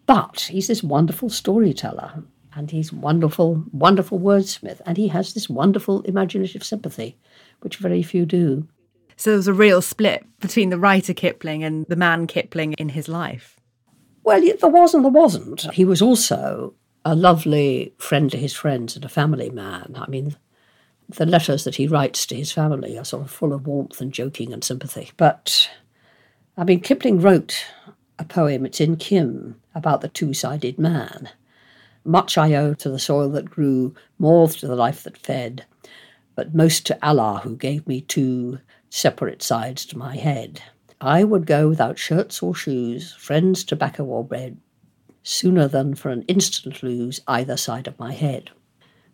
But 0.06 0.48
he's 0.50 0.66
this 0.66 0.82
wonderful 0.82 1.30
storyteller, 1.30 2.24
and 2.54 2.70
he's 2.70 2.92
wonderful, 2.92 3.64
wonderful 3.72 4.18
wordsmith, 4.18 4.80
and 4.86 4.96
he 4.96 5.08
has 5.08 5.34
this 5.34 5.48
wonderful 5.48 6.02
imaginative 6.02 6.64
sympathy, 6.64 7.16
which 7.60 7.76
very 7.76 8.02
few 8.02 8.26
do. 8.26 8.66
So 9.20 9.28
there 9.28 9.36
was 9.36 9.48
a 9.48 9.52
real 9.52 9.82
split 9.82 10.24
between 10.40 10.70
the 10.70 10.78
writer 10.78 11.12
Kipling 11.12 11.62
and 11.62 11.84
the 11.90 11.96
man 11.96 12.26
Kipling 12.26 12.72
in 12.72 12.88
his 12.88 13.06
life. 13.06 13.60
Well, 14.24 14.40
there 14.40 14.70
was 14.70 14.94
and 14.94 15.04
there 15.04 15.12
wasn't. 15.12 15.70
He 15.74 15.84
was 15.84 16.00
also 16.00 16.72
a 17.04 17.14
lovely 17.14 17.92
friend 17.98 18.30
to 18.30 18.38
his 18.38 18.54
friends 18.54 18.96
and 18.96 19.04
a 19.04 19.10
family 19.10 19.50
man. 19.50 19.94
I 19.94 20.08
mean, 20.08 20.36
the 21.10 21.26
letters 21.26 21.64
that 21.64 21.74
he 21.74 21.86
writes 21.86 22.24
to 22.26 22.34
his 22.34 22.50
family 22.50 22.96
are 22.96 23.04
sort 23.04 23.24
of 23.24 23.30
full 23.30 23.52
of 23.52 23.66
warmth 23.66 24.00
and 24.00 24.10
joking 24.10 24.54
and 24.54 24.64
sympathy. 24.64 25.10
But, 25.18 25.68
I 26.56 26.64
mean, 26.64 26.80
Kipling 26.80 27.20
wrote 27.20 27.66
a 28.18 28.24
poem, 28.24 28.64
it's 28.64 28.80
in 28.80 28.96
Kim, 28.96 29.60
about 29.74 30.00
the 30.00 30.08
two 30.08 30.32
sided 30.32 30.78
man. 30.78 31.28
Much 32.06 32.38
I 32.38 32.54
owe 32.54 32.72
to 32.72 32.88
the 32.88 32.98
soil 32.98 33.28
that 33.32 33.50
grew, 33.50 33.94
more 34.18 34.48
to 34.48 34.66
the 34.66 34.76
life 34.76 35.02
that 35.02 35.18
fed, 35.18 35.66
but 36.34 36.54
most 36.54 36.86
to 36.86 37.06
Allah 37.06 37.42
who 37.44 37.54
gave 37.54 37.86
me 37.86 38.00
two 38.00 38.60
separate 38.90 39.42
sides 39.42 39.86
to 39.86 39.96
my 39.96 40.16
head. 40.16 40.62
I 41.00 41.24
would 41.24 41.46
go 41.46 41.68
without 41.68 41.98
shirts 41.98 42.42
or 42.42 42.54
shoes, 42.54 43.14
friends, 43.14 43.64
tobacco 43.64 44.04
or 44.04 44.22
bread, 44.22 44.58
sooner 45.22 45.66
than 45.66 45.94
for 45.94 46.10
an 46.10 46.22
instant 46.22 46.82
lose 46.82 47.20
either 47.26 47.56
side 47.56 47.86
of 47.86 47.98
my 47.98 48.12
head. 48.12 48.50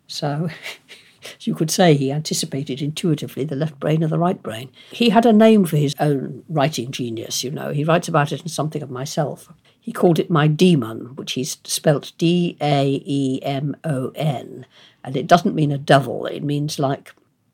So 0.07 0.49
you 1.41 1.55
could 1.55 1.71
say 1.71 1.93
he 1.93 2.11
anticipated 2.11 2.81
intuitively 2.81 3.45
the 3.45 3.55
left 3.55 3.79
brain 3.79 4.03
and 4.03 4.11
the 4.11 4.19
right 4.19 4.41
brain. 4.41 4.69
He 4.91 5.09
had 5.09 5.25
a 5.25 5.31
name 5.31 5.63
for 5.63 5.77
his 5.77 5.95
own 5.99 6.43
writing 6.49 6.91
genius, 6.91 7.43
you 7.43 7.51
know. 7.51 7.71
He 7.71 7.85
writes 7.85 8.07
about 8.07 8.31
it 8.31 8.41
in 8.41 8.49
Something 8.49 8.81
of 8.81 8.91
Myself. 8.91 9.49
He 9.79 9.93
called 9.93 10.19
it 10.19 10.29
My 10.29 10.47
demon, 10.47 11.15
which 11.15 11.33
he's 11.33 11.57
spelt 11.63 12.11
D 12.17 12.57
A 12.59 13.01
E 13.05 13.39
M 13.43 13.75
O 13.85 14.11
N. 14.15 14.65
And 15.03 15.15
it 15.15 15.27
doesn't 15.27 15.55
mean 15.55 15.71
a 15.71 15.77
devil, 15.77 16.25
it 16.25 16.43
means 16.43 16.79
like 16.79 17.13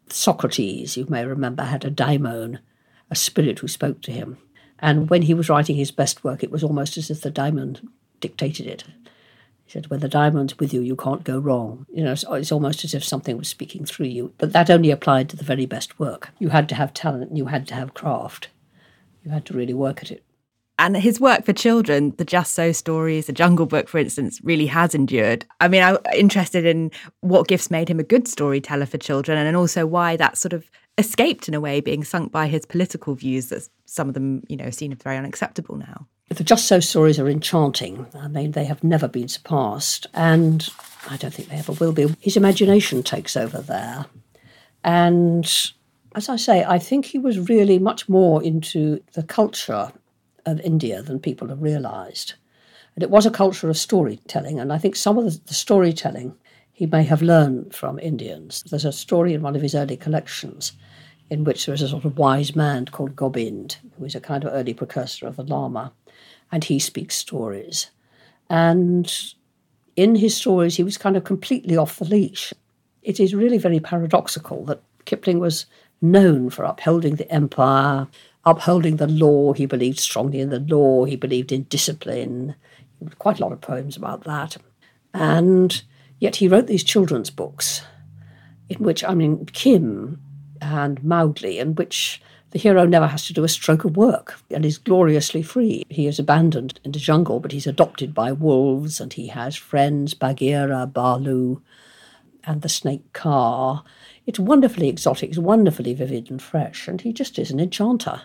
Socrates, 0.10 0.98
you 0.98 1.06
may 1.10 1.26
remember, 1.26 1.64
had 1.64 1.86
a 1.86 1.90
daimon, 1.90 2.60
a 3.10 3.16
spirit 3.16 3.60
who 3.60 3.68
spoke 3.68 4.02
to 4.02 4.12
him. 4.12 4.38
And 4.80 5.10
when 5.10 5.24
he 5.24 5.34
was 5.34 5.50
writing 5.50 5.76
his 5.76 5.92
best 5.92 6.24
work, 6.24 6.44
it 6.44 6.52
was 6.52 6.64
almost 6.64 6.98
as 6.98 7.10
if 7.10 7.22
the 7.22 7.32
daimon 7.32 7.78
dictated 8.20 8.68
it. 8.68 8.84
He 9.66 9.72
said, 9.72 9.88
When 9.88 10.02
the 10.02 10.10
daimon's 10.10 10.60
with 10.60 10.74
you, 10.74 10.82
you 10.82 10.96
can't 10.96 11.24
go 11.24 11.40
wrong. 11.40 11.86
You 11.94 12.04
know, 12.04 12.12
it's, 12.12 12.26
it's 12.30 12.52
almost 12.52 12.84
as 12.84 12.94
if 12.94 13.04
something 13.04 13.38
was 13.38 13.48
speaking 13.48 13.86
through 13.86 14.08
you. 14.08 14.34
But 14.38 14.52
that 14.54 14.70
only 14.70 14.92
applied 14.92 15.30
to 15.30 15.38
the 15.38 15.44
very 15.44 15.66
best 15.66 16.00
work. 16.00 16.30
You 16.40 16.50
had 16.50 16.68
to 16.70 16.76
have 16.76 16.94
talent, 16.94 17.38
you 17.38 17.46
had 17.46 17.68
to 17.68 17.76
have 17.76 17.94
craft, 17.94 18.50
you 19.24 19.32
had 19.32 19.46
to 19.46 19.54
really 19.54 19.74
work 19.74 20.02
at 20.04 20.12
it. 20.12 20.24
And 20.80 20.98
his 20.98 21.20
work 21.20 21.46
for 21.46 21.54
children, 21.54 22.14
the 22.18 22.26
Just 22.26 22.54
So 22.54 22.72
stories, 22.72 23.28
the 23.28 23.34
Jungle 23.34 23.68
Book, 23.68 23.88
for 23.88 24.00
instance, 24.00 24.40
really 24.44 24.66
has 24.66 24.96
endured. 24.96 25.46
I 25.62 25.68
mean, 25.68 25.84
I'm 25.84 25.98
interested 26.16 26.66
in 26.66 26.92
what 27.22 27.48
gifts 27.48 27.70
made 27.70 27.90
him 27.90 28.00
a 28.00 28.04
good 28.04 28.28
storyteller 28.28 28.88
for 28.88 28.98
children 28.98 29.38
and 29.38 29.56
also 29.56 29.86
why 29.86 30.18
that 30.18 30.38
sort 30.38 30.54
of 30.54 30.70
escaped 30.98 31.48
in 31.48 31.54
a 31.54 31.62
way 31.62 31.80
being 31.80 32.04
sunk 32.04 32.32
by 32.32 32.48
his 32.48 32.66
political 32.66 33.14
views 33.14 33.50
that 33.50 33.70
some 33.86 34.08
of 34.08 34.16
them, 34.16 34.44
you 34.48 34.58
know, 34.58 34.70
seen 34.72 34.92
as 34.92 34.98
very 35.04 35.18
unacceptable 35.18 35.76
now. 35.76 36.08
The 36.30 36.44
Just 36.44 36.68
So 36.68 36.80
stories 36.80 37.20
are 37.20 37.30
enchanting. 37.30 38.08
I 38.16 38.28
mean, 38.28 38.54
they 38.54 38.66
have 38.66 38.84
never 38.84 39.08
been 39.08 39.28
surpassed, 39.28 40.08
and 40.14 40.68
I 41.08 41.18
don't 41.18 41.34
think 41.34 41.50
they 41.50 41.58
ever 41.58 41.74
will 41.74 41.92
be. 41.92 42.16
His 42.20 42.38
imagination 42.38 43.04
takes 43.04 43.38
over 43.38 43.62
there. 43.62 44.06
And 44.84 45.46
as 46.16 46.30
I 46.30 46.38
say, 46.38 46.64
I 46.64 46.80
think 46.80 47.06
he 47.06 47.20
was 47.20 47.50
really 47.50 47.78
much 47.78 48.10
more 48.10 48.42
into 48.42 49.04
the 49.14 49.24
culture 49.24 49.92
of 50.46 50.60
India 50.62 51.02
than 51.02 51.20
people 51.20 51.48
have 51.50 51.62
realised. 51.62 52.34
And 52.96 53.04
it 53.04 53.10
was 53.10 53.26
a 53.26 53.32
culture 53.32 53.70
of 53.70 53.78
storytelling, 53.78 54.60
and 54.60 54.72
I 54.72 54.78
think 54.78 54.96
some 54.96 55.18
of 55.18 55.26
the, 55.26 55.40
the 55.46 55.54
storytelling 55.54 56.36
he 56.72 56.86
may 56.86 57.04
have 57.04 57.22
learned 57.22 57.74
from 57.74 58.00
Indians. 58.00 58.64
There's 58.70 58.86
a 58.86 58.92
story 58.92 59.34
in 59.34 59.42
one 59.42 59.56
of 59.56 59.62
his 59.62 59.76
early 59.76 59.98
collections 59.98 60.74
in 61.30 61.44
which 61.44 61.66
there 61.66 61.74
is 61.74 61.82
a 61.82 61.88
sort 61.88 62.06
of 62.06 62.18
wise 62.18 62.56
man 62.56 62.86
called 62.86 63.16
Gobind, 63.16 63.78
who 63.98 64.06
is 64.06 64.16
a 64.16 64.20
kind 64.20 64.44
of 64.44 64.54
early 64.54 64.74
precursor 64.74 65.28
of 65.28 65.36
the 65.36 65.44
Lama, 65.44 65.94
and 66.52 66.64
he 66.64 66.80
speaks 66.80 67.16
stories. 67.16 67.90
And 68.50 69.12
in 69.96 70.16
his 70.16 70.36
stories, 70.36 70.76
he 70.76 70.84
was 70.84 70.98
kind 70.98 71.16
of 71.16 71.24
completely 71.24 71.78
off 71.78 71.98
the 71.98 72.06
leash. 72.06 72.54
It 73.02 73.20
is 73.20 73.34
really 73.34 73.58
very 73.58 73.80
paradoxical 73.80 74.66
that 74.66 74.84
Kipling 75.06 75.40
was 75.40 75.66
known 76.02 76.50
for 76.50 76.66
upholding 76.66 77.16
the 77.16 77.32
empire, 77.32 78.08
upholding 78.46 78.98
the 78.98 79.08
law. 79.08 79.54
He 79.54 79.66
believed 79.66 80.00
strongly 80.00 80.40
in 80.40 80.50
the 80.50 80.60
law. 80.60 81.06
He 81.06 81.16
believed 81.16 81.52
in 81.52 81.64
discipline. 81.64 82.56
Quite 83.20 83.40
a 83.40 83.44
lot 83.44 83.52
of 83.52 83.62
poems 83.62 83.98
about 83.98 84.24
that. 84.24 84.58
And 85.14 85.84
yet 86.20 86.38
he 86.38 86.48
wrote 86.48 86.68
these 86.68 86.84
children's 86.84 87.30
books 87.30 87.84
in 88.70 88.84
which, 88.84 89.04
I 89.04 89.14
mean, 89.14 89.46
Kim 89.48 90.22
and 90.62 91.04
Mowgli, 91.04 91.60
in 91.60 91.76
which 91.76 92.22
the 92.52 92.60
hero 92.60 92.86
never 92.86 93.08
has 93.08 93.26
to 93.26 93.34
do 93.34 93.44
a 93.44 93.50
stroke 93.50 93.84
of 93.84 93.98
work 93.98 94.40
and 94.52 94.66
is 94.66 94.78
gloriously 94.78 95.42
free. 95.42 95.84
He 95.90 96.08
is 96.08 96.20
abandoned 96.20 96.80
in 96.84 96.92
the 96.92 97.00
jungle, 97.00 97.40
but 97.40 97.52
he's 97.52 97.68
adopted 97.68 98.14
by 98.14 98.32
wolves 98.32 99.00
and 99.00 99.12
he 99.12 99.28
has 99.28 99.56
friends, 99.56 100.14
Bagheera, 100.14 100.86
Baloo, 100.86 101.62
and 102.44 102.62
the 102.62 102.70
snake 102.70 103.12
Kaa. 103.14 103.84
It's 104.26 104.40
wonderfully 104.40 104.88
exotic, 104.88 105.30
it's 105.30 105.40
wonderfully 105.40 105.94
vivid 105.94 106.30
and 106.30 106.42
fresh, 106.42 106.88
and 106.88 107.02
he 107.02 107.12
just 107.12 107.40
is 107.40 107.52
an 107.52 107.60
enchanter. 107.60 108.22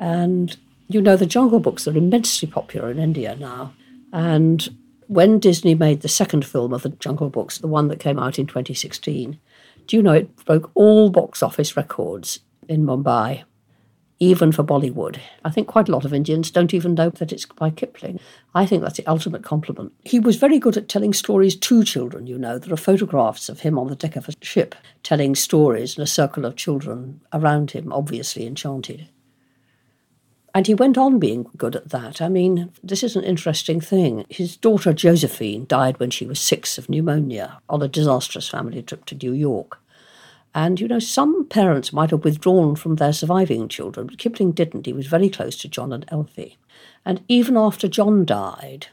And 0.00 0.56
you 0.88 1.00
know, 1.00 1.16
the 1.16 1.24
Jungle 1.24 1.60
Books 1.60 1.86
are 1.86 1.96
immensely 1.96 2.48
popular 2.48 2.90
in 2.90 2.98
India 2.98 3.36
now. 3.36 3.72
And 4.12 4.68
when 5.06 5.38
Disney 5.38 5.76
made 5.76 6.00
the 6.00 6.08
second 6.08 6.44
film 6.44 6.72
of 6.72 6.82
the 6.82 6.88
Jungle 6.88 7.30
Books, 7.30 7.58
the 7.58 7.68
one 7.68 7.86
that 7.88 8.00
came 8.00 8.18
out 8.18 8.40
in 8.40 8.46
2016, 8.48 9.38
do 9.86 9.96
you 9.96 10.02
know 10.02 10.14
it 10.14 10.44
broke 10.44 10.72
all 10.74 11.10
box 11.10 11.44
office 11.44 11.76
records 11.76 12.40
in 12.68 12.84
Mumbai, 12.84 13.44
even 14.18 14.50
for 14.50 14.64
Bollywood? 14.64 15.20
I 15.44 15.50
think 15.50 15.68
quite 15.68 15.88
a 15.88 15.92
lot 15.92 16.04
of 16.04 16.12
Indians 16.12 16.50
don't 16.50 16.74
even 16.74 16.94
know 16.94 17.10
that 17.10 17.32
it's 17.32 17.46
by 17.46 17.70
Kipling. 17.70 18.18
I 18.52 18.66
think 18.66 18.82
that's 18.82 18.96
the 18.96 19.06
ultimate 19.06 19.44
compliment. 19.44 19.92
He 20.04 20.18
was 20.18 20.36
very 20.36 20.58
good 20.58 20.76
at 20.76 20.88
telling 20.88 21.12
stories 21.12 21.54
to 21.54 21.84
children, 21.84 22.26
you 22.26 22.38
know. 22.38 22.58
There 22.58 22.74
are 22.74 22.76
photographs 22.76 23.48
of 23.48 23.60
him 23.60 23.78
on 23.78 23.86
the 23.86 23.96
deck 23.96 24.16
of 24.16 24.28
a 24.28 24.32
ship 24.42 24.74
telling 25.04 25.36
stories 25.36 25.96
and 25.96 26.02
a 26.02 26.06
circle 26.08 26.44
of 26.44 26.56
children 26.56 27.20
around 27.32 27.70
him, 27.70 27.92
obviously 27.92 28.44
enchanted. 28.44 29.08
And 30.54 30.66
he 30.66 30.74
went 30.74 30.98
on 30.98 31.18
being 31.18 31.48
good 31.56 31.76
at 31.76 31.90
that. 31.90 32.20
I 32.20 32.28
mean, 32.28 32.72
this 32.82 33.02
is 33.02 33.14
an 33.14 33.22
interesting 33.22 33.80
thing. 33.80 34.24
His 34.28 34.56
daughter 34.56 34.92
Josephine 34.92 35.64
died 35.66 36.00
when 36.00 36.10
she 36.10 36.26
was 36.26 36.40
six 36.40 36.76
of 36.76 36.88
pneumonia 36.88 37.60
on 37.68 37.82
a 37.82 37.88
disastrous 37.88 38.48
family 38.48 38.82
trip 38.82 39.04
to 39.06 39.14
New 39.14 39.32
York. 39.32 39.78
And, 40.52 40.80
you 40.80 40.88
know, 40.88 40.98
some 40.98 41.46
parents 41.46 41.92
might 41.92 42.10
have 42.10 42.24
withdrawn 42.24 42.74
from 42.74 42.96
their 42.96 43.12
surviving 43.12 43.68
children, 43.68 44.08
but 44.08 44.18
Kipling 44.18 44.50
didn't. 44.50 44.86
He 44.86 44.92
was 44.92 45.06
very 45.06 45.28
close 45.28 45.56
to 45.58 45.68
John 45.68 45.92
and 45.92 46.04
Elsie. 46.08 46.58
And 47.04 47.22
even 47.28 47.56
after 47.56 47.86
John 47.86 48.24
died, 48.24 48.88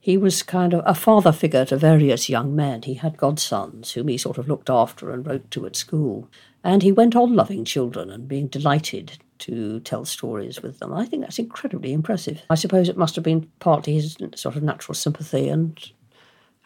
he 0.00 0.16
was 0.16 0.42
kind 0.42 0.72
of 0.72 0.82
a 0.86 0.94
father 0.94 1.32
figure 1.32 1.66
to 1.66 1.76
various 1.76 2.30
young 2.30 2.56
men. 2.56 2.82
He 2.82 2.94
had 2.94 3.18
godsons 3.18 3.92
whom 3.92 4.08
he 4.08 4.16
sort 4.16 4.38
of 4.38 4.48
looked 4.48 4.70
after 4.70 5.10
and 5.10 5.26
wrote 5.26 5.50
to 5.50 5.66
at 5.66 5.76
school. 5.76 6.28
And 6.64 6.82
he 6.82 6.92
went 6.92 7.14
on 7.14 7.36
loving 7.36 7.66
children 7.66 8.10
and 8.10 8.26
being 8.26 8.48
delighted 8.48 9.18
to 9.40 9.80
tell 9.80 10.06
stories 10.06 10.62
with 10.62 10.78
them. 10.78 10.94
I 10.94 11.04
think 11.04 11.22
that's 11.22 11.38
incredibly 11.38 11.92
impressive. 11.92 12.42
I 12.48 12.54
suppose 12.54 12.88
it 12.88 12.96
must 12.96 13.14
have 13.16 13.24
been 13.24 13.50
partly 13.60 13.94
his 13.94 14.16
sort 14.34 14.56
of 14.56 14.62
natural 14.62 14.94
sympathy 14.94 15.48
and 15.48 15.78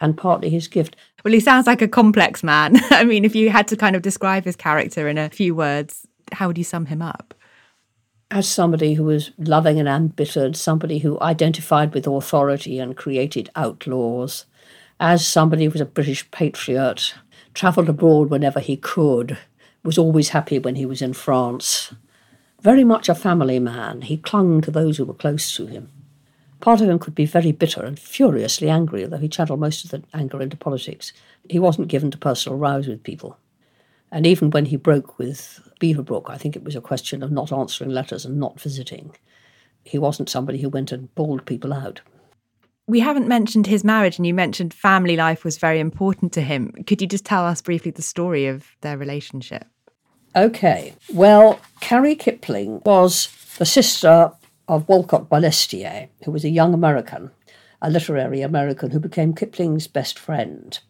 and 0.00 0.16
partly 0.16 0.48
his 0.48 0.68
gift. 0.68 0.94
Well, 1.24 1.34
he 1.34 1.40
sounds 1.40 1.66
like 1.66 1.82
a 1.82 1.88
complex 1.88 2.44
man. 2.44 2.76
I 2.90 3.02
mean, 3.02 3.24
if 3.24 3.34
you 3.34 3.50
had 3.50 3.66
to 3.68 3.76
kind 3.76 3.96
of 3.96 4.02
describe 4.02 4.44
his 4.44 4.54
character 4.54 5.08
in 5.08 5.18
a 5.18 5.28
few 5.28 5.56
words, 5.56 6.06
how 6.30 6.46
would 6.46 6.56
you 6.56 6.62
sum 6.62 6.86
him 6.86 7.02
up? 7.02 7.34
As 8.30 8.46
somebody 8.46 8.94
who 8.94 9.02
was 9.02 9.32
loving 9.38 9.80
and 9.80 9.88
embittered, 9.88 10.54
somebody 10.54 10.98
who 10.98 11.18
identified 11.20 11.94
with 11.94 12.06
authority 12.06 12.78
and 12.78 12.96
created 12.96 13.50
outlaws, 13.56 14.44
as 15.00 15.26
somebody 15.26 15.64
who 15.64 15.70
was 15.70 15.80
a 15.80 15.86
British 15.86 16.30
patriot, 16.30 17.14
travelled 17.54 17.88
abroad 17.88 18.30
whenever 18.30 18.60
he 18.60 18.76
could, 18.76 19.36
was 19.84 19.98
always 19.98 20.30
happy 20.30 20.58
when 20.58 20.76
he 20.76 20.86
was 20.86 21.02
in 21.02 21.12
France, 21.12 21.94
very 22.60 22.84
much 22.84 23.08
a 23.08 23.14
family 23.14 23.58
man, 23.60 24.02
he 24.02 24.16
clung 24.16 24.60
to 24.60 24.70
those 24.70 24.96
who 24.96 25.04
were 25.04 25.14
close 25.14 25.54
to 25.54 25.66
him. 25.66 25.90
Part 26.60 26.80
of 26.80 26.88
him 26.88 26.98
could 26.98 27.14
be 27.14 27.24
very 27.24 27.52
bitter 27.52 27.84
and 27.84 27.96
furiously 27.98 28.68
angry, 28.68 29.04
although 29.04 29.18
he 29.18 29.28
channeled 29.28 29.60
most 29.60 29.84
of 29.84 29.90
the 29.90 30.02
anger 30.12 30.42
into 30.42 30.56
politics. 30.56 31.12
He 31.48 31.60
wasn't 31.60 31.88
given 31.88 32.10
to 32.10 32.18
personal 32.18 32.58
rows 32.58 32.88
with 32.88 33.04
people. 33.04 33.38
And 34.10 34.26
even 34.26 34.50
when 34.50 34.66
he 34.66 34.76
broke 34.76 35.18
with 35.18 35.60
Beaverbrook, 35.80 36.28
I 36.28 36.36
think 36.36 36.56
it 36.56 36.64
was 36.64 36.74
a 36.74 36.80
question 36.80 37.22
of 37.22 37.30
not 37.30 37.52
answering 37.52 37.90
letters 37.90 38.24
and 38.24 38.40
not 38.40 38.60
visiting. 38.60 39.14
He 39.84 39.98
wasn't 39.98 40.28
somebody 40.28 40.60
who 40.60 40.68
went 40.68 40.90
and 40.90 41.14
bawled 41.14 41.46
people 41.46 41.72
out. 41.72 42.00
We 42.88 43.00
haven't 43.00 43.28
mentioned 43.28 43.66
his 43.66 43.84
marriage, 43.84 44.16
and 44.16 44.26
you 44.26 44.32
mentioned 44.32 44.72
family 44.72 45.14
life 45.14 45.44
was 45.44 45.58
very 45.58 45.78
important 45.78 46.32
to 46.32 46.40
him. 46.40 46.72
Could 46.86 47.02
you 47.02 47.06
just 47.06 47.26
tell 47.26 47.44
us 47.44 47.60
briefly 47.60 47.90
the 47.90 48.00
story 48.00 48.46
of 48.46 48.66
their 48.80 48.96
relationship? 48.96 49.66
Okay. 50.34 50.94
Well, 51.12 51.60
Carrie 51.80 52.14
Kipling 52.14 52.80
was 52.86 53.28
the 53.58 53.66
sister 53.66 54.32
of 54.68 54.88
Wolcott 54.88 55.28
Balestier, 55.28 56.08
who 56.24 56.30
was 56.30 56.44
a 56.44 56.50
young 56.50 56.72
American, 56.72 57.30
a 57.82 57.90
literary 57.90 58.40
American 58.40 58.90
who 58.90 59.00
became 59.00 59.34
Kipling's 59.34 59.86
best 59.86 60.18
friend. 60.18 60.80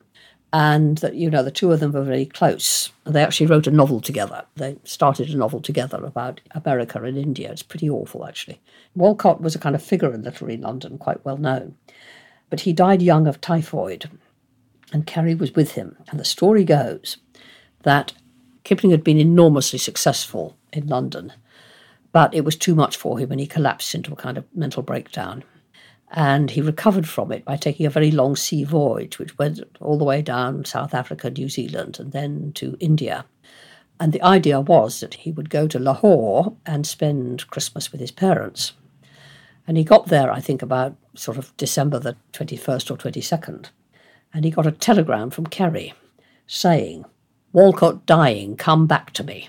And 0.52 0.96
that 0.98 1.14
you 1.14 1.30
know, 1.30 1.42
the 1.42 1.50
two 1.50 1.72
of 1.72 1.80
them 1.80 1.92
were 1.92 2.02
very 2.02 2.24
close. 2.24 2.90
They 3.04 3.22
actually 3.22 3.46
wrote 3.46 3.66
a 3.66 3.70
novel 3.70 4.00
together. 4.00 4.46
They 4.56 4.78
started 4.84 5.28
a 5.28 5.36
novel 5.36 5.60
together 5.60 6.02
about 6.02 6.40
America 6.52 7.02
and 7.02 7.18
India. 7.18 7.52
It's 7.52 7.62
pretty 7.62 7.90
awful, 7.90 8.26
actually. 8.26 8.60
Wolcott 8.94 9.42
was 9.42 9.54
a 9.54 9.58
kind 9.58 9.74
of 9.74 9.82
figure 9.82 10.12
in 10.14 10.22
literary 10.22 10.56
London, 10.56 10.96
quite 10.96 11.22
well 11.24 11.36
known. 11.36 11.76
But 12.48 12.60
he 12.60 12.72
died 12.72 13.02
young 13.02 13.26
of 13.26 13.42
typhoid, 13.42 14.10
and 14.90 15.06
Carrie 15.06 15.34
was 15.34 15.54
with 15.54 15.72
him. 15.72 15.96
And 16.10 16.18
the 16.18 16.24
story 16.24 16.64
goes 16.64 17.18
that 17.82 18.14
Kipling 18.64 18.90
had 18.90 19.04
been 19.04 19.18
enormously 19.18 19.78
successful 19.78 20.56
in 20.72 20.86
London, 20.86 21.32
but 22.12 22.34
it 22.34 22.44
was 22.44 22.56
too 22.56 22.74
much 22.74 22.96
for 22.96 23.18
him 23.18 23.30
and 23.30 23.40
he 23.40 23.46
collapsed 23.46 23.94
into 23.94 24.12
a 24.12 24.16
kind 24.16 24.36
of 24.36 24.44
mental 24.54 24.82
breakdown. 24.82 25.44
And 26.10 26.50
he 26.50 26.62
recovered 26.62 27.06
from 27.06 27.32
it 27.32 27.44
by 27.44 27.56
taking 27.56 27.84
a 27.84 27.90
very 27.90 28.10
long 28.10 28.34
sea 28.34 28.64
voyage, 28.64 29.18
which 29.18 29.36
went 29.36 29.60
all 29.80 29.98
the 29.98 30.04
way 30.04 30.22
down 30.22 30.64
South 30.64 30.94
Africa, 30.94 31.30
New 31.30 31.48
Zealand, 31.48 31.98
and 32.00 32.12
then 32.12 32.52
to 32.54 32.76
India. 32.80 33.26
And 34.00 34.12
the 34.12 34.22
idea 34.22 34.60
was 34.60 35.00
that 35.00 35.14
he 35.14 35.32
would 35.32 35.50
go 35.50 35.66
to 35.66 35.78
Lahore 35.78 36.56
and 36.64 36.86
spend 36.86 37.46
Christmas 37.48 37.92
with 37.92 38.00
his 38.00 38.10
parents. 38.10 38.72
And 39.66 39.76
he 39.76 39.84
got 39.84 40.06
there, 40.06 40.32
I 40.32 40.40
think, 40.40 40.62
about 40.62 40.96
sort 41.14 41.36
of 41.36 41.54
December 41.56 41.98
the 41.98 42.16
21st 42.32 42.90
or 42.90 42.96
22nd. 42.96 43.66
And 44.32 44.44
he 44.44 44.50
got 44.50 44.66
a 44.66 44.72
telegram 44.72 45.30
from 45.30 45.46
Carrie 45.46 45.94
saying, 46.46 47.04
Wolcott 47.52 48.06
dying, 48.06 48.56
come 48.56 48.86
back 48.86 49.12
to 49.12 49.24
me. 49.24 49.48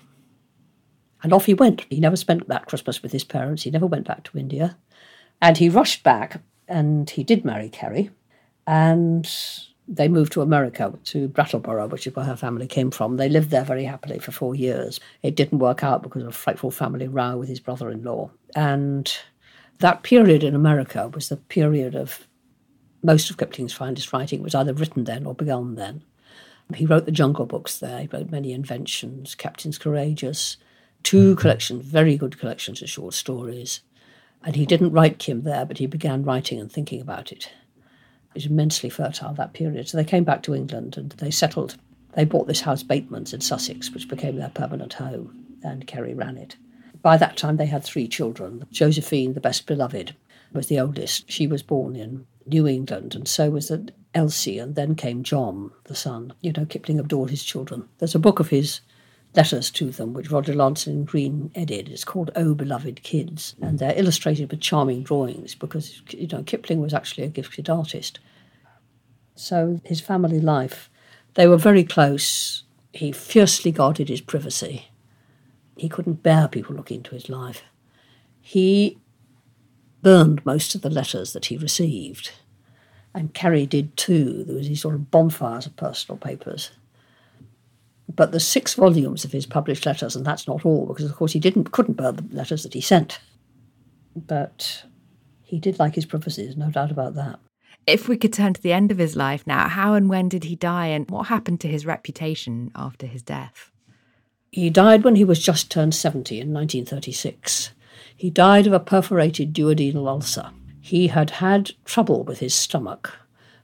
And 1.22 1.32
off 1.32 1.45
he 1.45 1.54
went. 1.54 1.86
He 1.89 2.00
never 2.00 2.15
spent 2.15 2.48
that 2.48 2.65
Christmas 2.65 3.02
with 3.04 3.12
his 3.12 3.24
parents. 3.24 3.63
He 3.63 3.72
never 3.72 3.86
went 3.86 4.08
back 4.08 4.24
to 4.26 4.38
India. 4.38 4.78
And 5.41 5.58
he 5.58 5.69
rushed 5.69 6.04
back 6.04 6.41
and 6.69 7.10
he 7.10 7.23
did 7.23 7.43
marry 7.43 7.69
Carrie. 7.69 8.10
And 8.67 9.29
they 9.88 10.08
moved 10.08 10.32
to 10.34 10.41
America, 10.41 10.93
to 11.05 11.27
Brattleboro, 11.27 11.88
which 11.88 12.05
is 12.05 12.15
where 12.15 12.25
her 12.25 12.36
family 12.36 12.67
came 12.67 12.91
from. 12.91 13.17
They 13.17 13.27
lived 13.27 13.49
there 13.49 13.63
very 13.63 13.86
happily 13.86 14.19
for 14.19 14.32
four 14.32 14.53
years. 14.53 14.99
It 15.23 15.36
didn't 15.36 15.60
work 15.60 15.84
out 15.84 16.03
because 16.03 16.21
of 16.21 16.27
a 16.29 16.32
frightful 16.32 16.69
family 16.69 17.08
row 17.08 17.38
with 17.38 17.49
his 17.49 17.60
brother 17.60 17.89
in 17.89 18.03
law. 18.03 18.29
And 18.55 19.12
that 19.79 20.03
period 20.03 20.43
in 20.43 20.55
America 20.55 21.10
was 21.13 21.29
the 21.29 21.38
period 21.38 21.95
of 21.95 22.27
most 23.01 23.29
of 23.29 23.38
Kipling's 23.38 23.73
finest 23.73 24.13
writing 24.13 24.43
was 24.43 24.53
either 24.53 24.73
written 24.73 25.05
then 25.05 25.25
or 25.25 25.34
begun 25.34 25.75
then. 25.75 26.03
He 26.75 26.86
wrote 26.86 27.05
the 27.05 27.12
Jungle 27.12 27.45
Books 27.45 27.79
there. 27.79 28.01
He 28.01 28.10
wrote 28.12 28.29
many 28.29 28.53
inventions, 28.53 29.34
Captains 29.34 29.79
Courageous, 29.79 30.58
2 31.03 31.17
mm-hmm. 31.17 31.41
collections, 31.41 31.86
very 31.86 32.17
good 32.17 32.38
collections 32.38 32.82
of 32.82 32.89
short 32.89 33.15
stories. 33.15 33.82
And 34.43 34.56
he 34.56 34.65
didn't 34.65 34.91
write 34.91 35.19
Kim 35.19 35.43
there, 35.43 35.65
but 35.65 35.78
he 35.78 35.86
began 35.86 36.23
writing 36.23 36.60
and 36.60 36.71
thinking 36.71 37.02
about 37.02 37.32
it. 37.32 37.49
It 38.30 38.36
was 38.36 38.45
immensely 38.45 38.89
fertile 38.89 39.34
that 39.34 39.54
period. 39.54 39.89
So 39.89 39.97
they 39.97 40.04
came 40.04 40.23
back 40.23 40.43
to 40.43 40.56
England 40.56 40.97
and 40.97 41.12
they 41.13 41.32
settled. 41.32 41.75
They 42.13 42.25
bought 42.25 42.47
this 42.47 42.62
house, 42.62 42.84
Bateman's 42.84 43.34
in 43.34 43.41
Sussex, 43.41 43.91
which 43.91 44.08
became 44.08 44.38
their 44.38 44.49
permanent 44.49 44.93
home, 44.93 45.45
and 45.63 45.86
Carrie 45.88 46.13
ran 46.13 46.38
it. 46.38 46.56
By 47.02 47.17
that 47.17 47.38
time, 47.38 47.58
they 47.58 47.65
had 47.65 47.84
three 47.84 48.08
children. 48.08 48.65
Josephine, 48.71 49.34
the 49.34 49.41
best 49.41 49.65
beloved, 49.65 50.15
was 50.54 50.67
the 50.67 50.80
oldest. 50.80 51.30
She 51.30 51.47
was 51.47 51.63
born 51.63 51.95
in 51.95 52.25
New 52.45 52.67
England, 52.67 53.15
and 53.15 53.28
so 53.28 53.52
was 53.52 53.71
Elsie, 54.13 54.60
and 54.60 54.75
then 54.75 54.95
came 54.95 55.23
John, 55.23 55.71
the 55.86 55.95
son. 55.95 56.34
You 56.41 56.52
know, 56.52 56.65
Kipling 56.65 56.99
adored 56.99 57.30
his 57.30 57.43
children. 57.43 57.88
There's 57.99 58.15
a 58.15 58.19
book 58.19 58.39
of 58.39 58.49
his 58.49 58.82
letters 59.35 59.69
to 59.71 59.91
them, 59.91 60.13
which 60.13 60.31
Roger 60.31 60.53
Lancelyn 60.53 61.05
Green 61.05 61.51
edited. 61.55 61.89
It's 61.89 62.03
called 62.03 62.31
Oh 62.35 62.53
Beloved 62.53 63.03
Kids, 63.03 63.55
and 63.61 63.79
they're 63.79 63.97
illustrated 63.97 64.49
with 64.49 64.61
charming 64.61 65.03
drawings 65.03 65.55
because, 65.55 66.01
you 66.09 66.27
know, 66.27 66.43
Kipling 66.43 66.81
was 66.81 66.93
actually 66.93 67.25
a 67.25 67.29
gifted 67.29 67.69
artist. 67.69 68.19
So 69.35 69.81
his 69.85 70.01
family 70.01 70.39
life, 70.39 70.89
they 71.35 71.47
were 71.47 71.57
very 71.57 71.83
close. 71.83 72.63
He 72.91 73.11
fiercely 73.11 73.71
guarded 73.71 74.09
his 74.09 74.21
privacy. 74.21 74.87
He 75.77 75.89
couldn't 75.89 76.23
bear 76.23 76.47
people 76.47 76.75
looking 76.75 76.97
into 76.97 77.15
his 77.15 77.29
life. 77.29 77.61
He 78.41 78.97
burned 80.01 80.45
most 80.45 80.75
of 80.75 80.81
the 80.81 80.89
letters 80.89 81.33
that 81.33 81.45
he 81.45 81.57
received 81.57 82.31
and 83.13 83.33
Carrie 83.33 83.65
did 83.65 83.95
too. 83.97 84.43
There 84.43 84.55
was 84.55 84.67
these 84.67 84.81
sort 84.81 84.95
of 84.95 85.11
bonfires 85.11 85.65
of 85.65 85.75
personal 85.75 86.17
papers. 86.17 86.71
But 88.19 88.32
there's 88.32 88.45
six 88.45 88.73
volumes 88.73 89.23
of 89.23 89.32
his 89.32 89.45
published 89.45 89.86
letters, 89.86 90.13
and 90.13 90.25
that's 90.25 90.45
not 90.45 90.65
all, 90.65 90.88
because 90.88 91.05
of 91.05 91.15
course 91.15 91.32
he 91.32 91.39
didn't 91.39 91.71
couldn't 91.71 91.95
burn 91.95 92.17
the 92.17 92.36
letters 92.36 92.63
that 92.63 92.73
he 92.73 92.82
sent. 92.82 93.21
But 94.13 94.84
he 95.41 95.58
did 95.58 95.79
like 95.79 95.95
his 95.95 96.05
prophecies, 96.05 96.58
no 96.58 96.69
doubt 96.69 96.91
about 96.91 97.15
that. 97.15 97.39
If 97.88 98.10
we 98.10 98.17
could 98.17 98.34
turn 98.34 98.53
to 98.55 98.62
the 98.62 98.73
end 98.73 98.91
of 98.91 98.97
his 98.97 99.15
life 99.15 99.47
now, 99.47 99.69
how 99.69 99.93
and 99.93 100.10
when 100.10 100.27
did 100.27 100.43
he 100.43 100.58
die, 100.58 100.88
and 100.88 101.10
what 101.10 101.27
happened 101.27 101.62
to 101.62 101.69
his 101.69 101.86
reputation 101.86 102.71
after 102.75 103.08
his 103.08 103.21
death? 103.21 103.71
He 104.51 104.69
died 104.69 105.05
when 105.05 105.15
he 105.15 105.23
was 105.23 105.41
just 105.41 105.71
turned 105.71 105.95
70 105.95 106.41
in 106.41 106.51
1936. 106.51 107.71
He 108.17 108.29
died 108.29 108.67
of 108.67 108.73
a 108.73 108.82
perforated 108.82 109.53
duodenal 109.53 110.10
ulcer. 110.10 110.51
He 110.82 111.08
had 111.08 111.29
had 111.29 111.71
trouble 111.86 112.25
with 112.25 112.39
his 112.39 112.53
stomach 112.53 113.13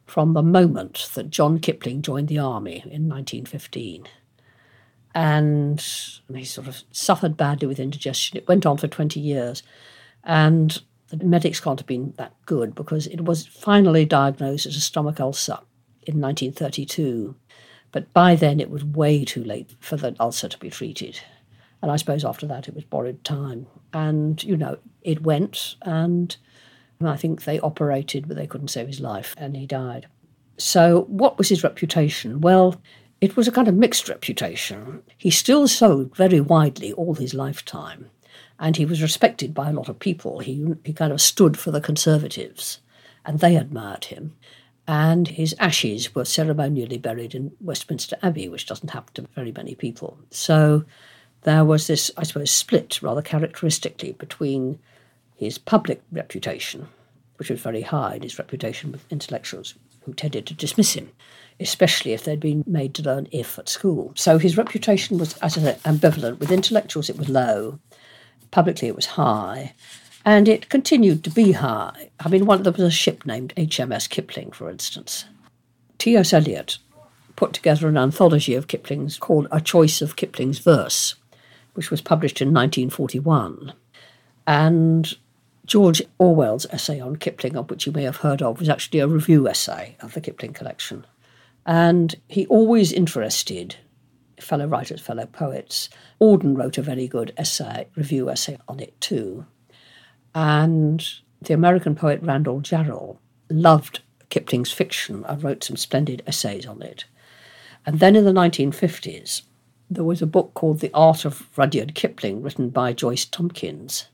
from 0.05 0.31
the 0.31 0.41
moment 0.41 1.09
that 1.13 1.29
John 1.29 1.59
Kipling 1.59 2.01
joined 2.01 2.29
the 2.29 2.39
army 2.39 2.75
in 2.85 3.09
1915. 3.09 4.07
And 5.15 5.79
he 6.33 6.43
sort 6.43 6.67
of 6.67 6.83
suffered 6.91 7.37
badly 7.37 7.67
with 7.67 7.79
indigestion. 7.79 8.37
It 8.37 8.47
went 8.47 8.65
on 8.65 8.77
for 8.77 8.87
20 8.87 9.19
years. 9.19 9.63
And 10.23 10.79
The 11.09 11.25
medics 11.25 11.59
can't 11.59 11.79
have 11.79 11.87
been 11.87 12.13
that 12.17 12.33
good 12.45 12.73
because 12.73 13.07
it 13.07 13.25
was 13.25 13.45
finally 13.45 14.05
diagnosed 14.05 14.65
as 14.65 14.75
a 14.75 14.81
stomach 14.81 15.19
ulcer 15.19 15.59
in 16.03 16.19
1932. 16.19 17.35
But 17.91 18.11
by 18.11 18.35
then 18.35 18.59
it 18.59 18.69
was 18.69 18.83
way 18.83 19.23
too 19.23 19.43
late 19.43 19.75
for 19.79 19.97
the 19.97 20.15
ulcer 20.19 20.49
to 20.49 20.57
be 20.57 20.69
treated. 20.69 21.19
And 21.81 21.91
I 21.91 21.97
suppose 21.97 22.25
after 22.25 22.47
that 22.47 22.67
it 22.67 22.75
was 22.75 22.83
borrowed 22.83 23.23
time. 23.23 23.67
And, 23.93 24.43
you 24.43 24.57
know, 24.57 24.77
it 25.03 25.23
went 25.23 25.75
and 25.83 26.35
I 27.01 27.17
think 27.17 27.43
they 27.43 27.59
operated, 27.59 28.27
but 28.27 28.35
they 28.35 28.47
couldn't 28.47 28.69
save 28.69 28.87
his 28.87 28.99
life 28.99 29.35
and 29.37 29.55
he 29.55 29.67
died. 29.67 30.07
So, 30.57 31.01
what 31.09 31.37
was 31.37 31.49
his 31.49 31.63
reputation? 31.63 32.39
Well, 32.41 32.81
it 33.21 33.35
was 33.35 33.47
a 33.47 33.51
kind 33.51 33.67
of 33.67 33.75
mixed 33.75 34.09
reputation. 34.09 35.03
He 35.17 35.31
still 35.31 35.67
sold 35.67 36.15
very 36.15 36.41
widely 36.41 36.91
all 36.93 37.15
his 37.15 37.33
lifetime, 37.33 38.09
and 38.59 38.77
he 38.77 38.85
was 38.85 39.01
respected 39.01 39.53
by 39.53 39.69
a 39.69 39.73
lot 39.73 39.89
of 39.89 39.99
people. 39.99 40.39
He, 40.39 40.75
he 40.83 40.93
kind 40.93 41.11
of 41.13 41.21
stood 41.21 41.57
for 41.57 41.71
the 41.71 41.81
Conservatives, 41.81 42.79
and 43.25 43.39
they 43.39 43.55
admired 43.55 44.05
him. 44.05 44.35
And 44.87 45.27
his 45.27 45.55
ashes 45.59 46.13
were 46.13 46.25
ceremonially 46.25 46.99
buried 46.99 47.33
in 47.33 47.53
Westminster 47.59 48.17
Abbey, 48.21 48.47
which 48.47 48.67
doesn't 48.67 48.91
happen 48.91 49.13
to 49.15 49.33
very 49.33 49.51
many 49.51 49.73
people. 49.73 50.19
So 50.29 50.85
there 51.41 51.65
was 51.65 51.87
this, 51.87 52.11
I 52.17 52.23
suppose, 52.23 52.51
split 52.51 53.01
rather 53.01 53.21
characteristically 53.21 54.11
between 54.11 54.77
his 55.35 55.57
public 55.57 56.01
reputation, 56.11 56.87
which 57.37 57.49
was 57.49 57.61
very 57.61 57.81
high, 57.81 58.15
and 58.15 58.23
his 58.23 58.37
reputation 58.37 58.91
with 58.91 59.11
intellectuals 59.11 59.73
who 60.03 60.13
tended 60.13 60.45
to 60.45 60.53
dismiss 60.53 60.93
him, 60.93 61.11
especially 61.59 62.13
if 62.13 62.23
they'd 62.23 62.39
been 62.39 62.63
made 62.67 62.93
to 62.95 63.03
learn 63.03 63.27
if 63.31 63.57
at 63.57 63.69
school. 63.69 64.11
So 64.15 64.37
his 64.37 64.57
reputation 64.57 65.17
was, 65.17 65.37
as 65.37 65.55
ambivalent. 65.55 66.39
With 66.39 66.51
intellectuals, 66.51 67.09
it 67.09 67.17
was 67.17 67.29
low. 67.29 67.79
Publicly, 68.51 68.87
it 68.87 68.95
was 68.95 69.05
high. 69.05 69.73
And 70.25 70.47
it 70.47 70.69
continued 70.69 71.23
to 71.23 71.29
be 71.29 71.53
high. 71.53 72.09
I 72.19 72.29
mean, 72.29 72.45
one, 72.45 72.63
there 72.63 72.73
was 72.73 72.81
a 72.81 72.91
ship 72.91 73.25
named 73.25 73.53
HMS 73.55 74.09
Kipling, 74.09 74.51
for 74.51 74.69
instance. 74.69 75.25
T.S. 75.97 76.33
Eliot 76.33 76.77
put 77.35 77.53
together 77.53 77.87
an 77.87 77.97
anthology 77.97 78.55
of 78.55 78.67
Kipling's 78.67 79.17
called 79.17 79.47
A 79.51 79.61
Choice 79.61 80.01
of 80.01 80.15
Kipling's 80.15 80.59
Verse, 80.59 81.15
which 81.73 81.91
was 81.91 82.01
published 82.01 82.41
in 82.41 82.49
1941. 82.49 83.73
And 84.47 85.15
George 85.65 86.01
Orwell's 86.17 86.65
essay 86.67 86.99
on 86.99 87.17
Kipling, 87.17 87.55
of 87.55 87.69
which 87.69 87.85
you 87.85 87.91
may 87.91 88.03
have 88.03 88.17
heard 88.17 88.41
of, 88.41 88.59
was 88.59 88.69
actually 88.69 88.99
a 88.99 89.07
review 89.07 89.47
essay 89.47 89.95
of 90.01 90.13
the 90.13 90.21
Kipling 90.21 90.53
collection. 90.53 91.05
And 91.65 92.15
he 92.27 92.45
always 92.47 92.91
interested 92.91 93.75
fellow 94.39 94.67
writers, 94.67 95.01
fellow 95.01 95.25
poets. 95.25 95.89
Auden 96.21 96.57
wrote 96.57 96.77
a 96.77 96.81
very 96.81 97.07
good 97.07 97.33
essay, 97.37 97.87
review 97.95 98.29
essay 98.29 98.57
on 98.67 98.79
it 98.79 98.99
too. 99.01 99.45
And 100.33 101.05
the 101.41 101.53
American 101.53 101.95
poet 101.95 102.19
Randall 102.21 102.61
Jarrell 102.61 103.17
loved 103.49 104.01
Kipling's 104.29 104.71
fiction 104.71 105.23
and 105.27 105.43
wrote 105.43 105.63
some 105.63 105.77
splendid 105.77 106.21
essays 106.27 106.65
on 106.65 106.81
it. 106.81 107.05
And 107.85 107.99
then 107.99 108.15
in 108.15 108.25
the 108.25 108.31
1950s, 108.31 109.43
there 109.89 110.03
was 110.03 110.21
a 110.21 110.27
book 110.27 110.53
called 110.55 110.79
The 110.79 110.91
Art 110.93 111.25
of 111.25 111.47
Rudyard 111.55 111.93
Kipling, 111.93 112.41
written 112.41 112.69
by 112.69 112.93
Joyce 112.93 113.25
Tompkins. 113.25 114.07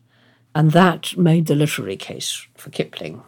And 0.53 0.71
that 0.71 1.17
made 1.17 1.45
the 1.45 1.55
literary 1.55 1.95
case 1.95 2.45
for 2.55 2.69
Kipling. 2.69 3.23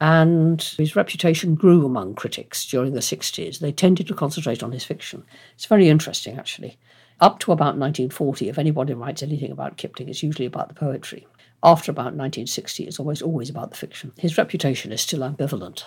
And 0.00 0.62
his 0.62 0.94
reputation 0.94 1.54
grew 1.56 1.84
among 1.84 2.14
critics 2.14 2.64
during 2.64 2.92
the 2.92 3.00
60s. 3.00 3.58
They 3.58 3.72
tended 3.72 4.06
to 4.06 4.14
concentrate 4.14 4.62
on 4.62 4.72
his 4.72 4.84
fiction. 4.84 5.24
It's 5.54 5.66
very 5.66 5.88
interesting, 5.88 6.38
actually. 6.38 6.78
Up 7.20 7.40
to 7.40 7.50
about 7.50 7.76
1940, 7.76 8.48
if 8.48 8.58
anybody 8.58 8.94
writes 8.94 9.24
anything 9.24 9.50
about 9.50 9.76
Kipling, 9.76 10.08
it's 10.08 10.22
usually 10.22 10.46
about 10.46 10.68
the 10.68 10.74
poetry 10.74 11.26
after 11.62 11.90
about 11.90 12.14
1960, 12.14 12.84
it's 12.84 13.00
almost 13.00 13.22
always 13.22 13.50
about 13.50 13.70
the 13.70 13.76
fiction. 13.76 14.12
His 14.16 14.38
reputation 14.38 14.92
is 14.92 15.00
still 15.00 15.20
ambivalent, 15.20 15.84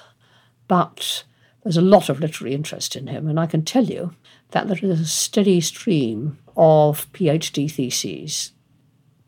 but 0.68 1.24
there's 1.64 1.78
a 1.78 1.82
lot 1.82 2.10
of 2.10 2.20
literary 2.20 2.54
interest 2.54 2.96
in 2.96 3.08
him, 3.08 3.28
and 3.28 3.40
I 3.40 3.46
can 3.46 3.64
tell 3.64 3.86
you 3.86 4.14
that 4.50 4.68
there 4.68 4.78
is 4.82 5.00
a 5.00 5.06
steady 5.06 5.62
stream 5.62 6.40
of 6.58 7.12
PhD 7.14 7.72
theses, 7.72 8.52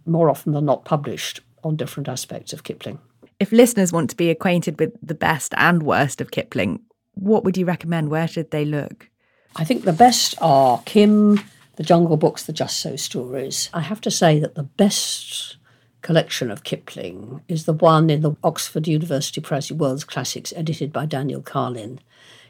more 0.06 0.30
often 0.30 0.52
than 0.52 0.66
not 0.66 0.86
published, 0.86 1.40
on 1.64 1.78
different 1.78 2.10
aspects 2.10 2.52
of 2.52 2.64
Kipling. 2.64 3.00
If 3.44 3.52
listeners 3.52 3.92
want 3.92 4.10
to 4.10 4.16
be 4.16 4.30
acquainted 4.30 4.80
with 4.80 4.94
the 5.06 5.14
best 5.14 5.54
and 5.58 5.84
worst 5.84 6.22
of 6.22 6.32
Kipling, 6.32 6.80
what 7.16 7.44
would 7.44 7.58
you 7.58 7.66
recommend? 7.66 8.08
Where 8.08 8.26
should 8.26 8.52
they 8.52 8.64
look? 8.64 9.10
I 9.58 9.66
think 9.66 9.84
the 9.84 9.92
best 9.92 10.34
are 10.40 10.82
Kim, 10.86 11.42
the 11.76 11.84
Jungle 11.84 12.16
Books, 12.16 12.44
the 12.44 12.54
Just 12.54 12.80
So 12.80 12.96
stories. 12.96 13.70
I 13.74 13.82
have 13.82 14.00
to 14.00 14.10
say 14.10 14.40
that 14.40 14.56
the 14.56 14.64
best 14.64 15.58
collection 16.02 16.52
of 16.52 16.64
Kipling 16.64 17.42
is 17.50 17.66
the 17.66 17.74
one 17.74 18.10
in 18.10 18.22
the 18.22 18.34
Oxford 18.46 18.88
University 18.88 19.42
Press 19.42 19.70
World's 19.70 20.06
Classics, 20.06 20.54
edited 20.56 20.94
by 20.94 21.06
Daniel 21.06 21.42
Karlin. 21.42 22.00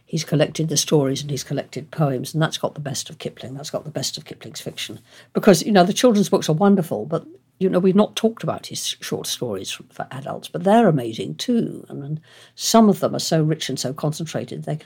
He's 0.06 0.24
collected 0.24 0.70
the 0.70 0.78
stories 0.78 1.24
and 1.24 1.32
he's 1.32 1.44
collected 1.44 1.90
poems, 1.90 2.36
and 2.36 2.44
that's 2.44 2.60
got 2.60 2.76
the 2.76 2.80
best 2.80 3.10
of 3.10 3.18
Kipling. 3.18 3.56
That's 3.56 3.72
got 3.72 3.84
the 3.84 3.90
best 3.90 4.16
of 4.16 4.26
Kipling's 4.26 4.62
fiction. 4.62 5.00
Because, 5.34 5.64
you 5.64 5.72
know, 5.72 5.86
the 5.86 5.92
children's 5.92 6.30
books 6.30 6.50
are 6.50 6.54
wonderful, 6.54 7.08
but, 7.08 7.26
you 7.60 7.70
know, 7.70 7.80
we've 7.80 7.96
not 7.96 8.16
talked 8.16 8.44
about 8.44 8.68
his 8.68 8.96
short 9.00 9.28
stories 9.28 9.72
for 9.72 10.08
adults, 10.12 10.48
but 10.48 10.64
they're 10.64 10.88
amazing 10.88 11.36
too. 11.36 11.86
And, 11.90 12.20
some 12.56 12.90
of 12.90 13.00
them 13.00 13.16
are 13.16 13.20
so 13.20 13.42
rich 13.42 13.70
and 13.70 13.80
so 13.80 13.94
concentrated, 13.94 14.64
they, 14.64 14.80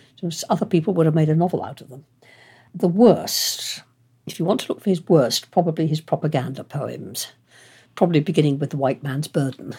other 0.49 0.65
people 0.65 0.93
would 0.93 1.05
have 1.05 1.15
made 1.15 1.29
a 1.29 1.35
novel 1.35 1.63
out 1.63 1.81
of 1.81 1.89
them. 1.89 2.05
The 2.73 2.87
worst, 2.87 3.81
if 4.25 4.39
you 4.39 4.45
want 4.45 4.61
to 4.61 4.67
look 4.69 4.81
for 4.81 4.89
his 4.89 5.07
worst, 5.07 5.51
probably 5.51 5.87
his 5.87 6.01
propaganda 6.01 6.63
poems 6.63 7.27
probably 7.97 8.19
beginning 8.21 8.59
with 8.59 8.69
The 8.69 8.77
White 8.77 9.03
Man's 9.03 9.27
Burden. 9.27 9.75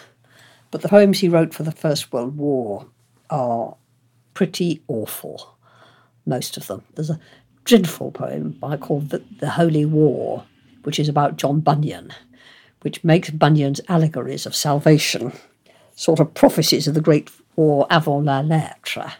But 0.69 0.81
the 0.81 0.89
poems 0.89 1.19
he 1.19 1.29
wrote 1.29 1.53
for 1.53 1.63
the 1.63 1.71
First 1.71 2.13
World 2.13 2.37
War 2.37 2.85
are 3.31 3.75
pretty 4.35 4.83
awful, 4.87 5.57
most 6.27 6.57
of 6.57 6.67
them. 6.67 6.83
There's 6.93 7.09
a 7.09 7.19
dreadful 7.63 8.11
poem 8.11 8.59
I 8.61 8.77
called 8.77 9.09
the, 9.09 9.23
the 9.39 9.49
Holy 9.49 9.85
War, 9.85 10.43
which 10.83 10.99
is 10.99 11.09
about 11.09 11.37
John 11.37 11.61
Bunyan, 11.61 12.11
which 12.81 13.03
makes 13.03 13.29
Bunyan's 13.29 13.81
allegories 13.87 14.45
of 14.45 14.55
salvation 14.55 15.33
sort 15.99 16.21
of 16.21 16.33
prophecies 16.33 16.87
of 16.87 16.93
the 16.93 17.01
great 17.01 17.29
war 17.57 17.85
avant 17.89 18.23
la 18.23 18.39
lettre. 18.39 19.11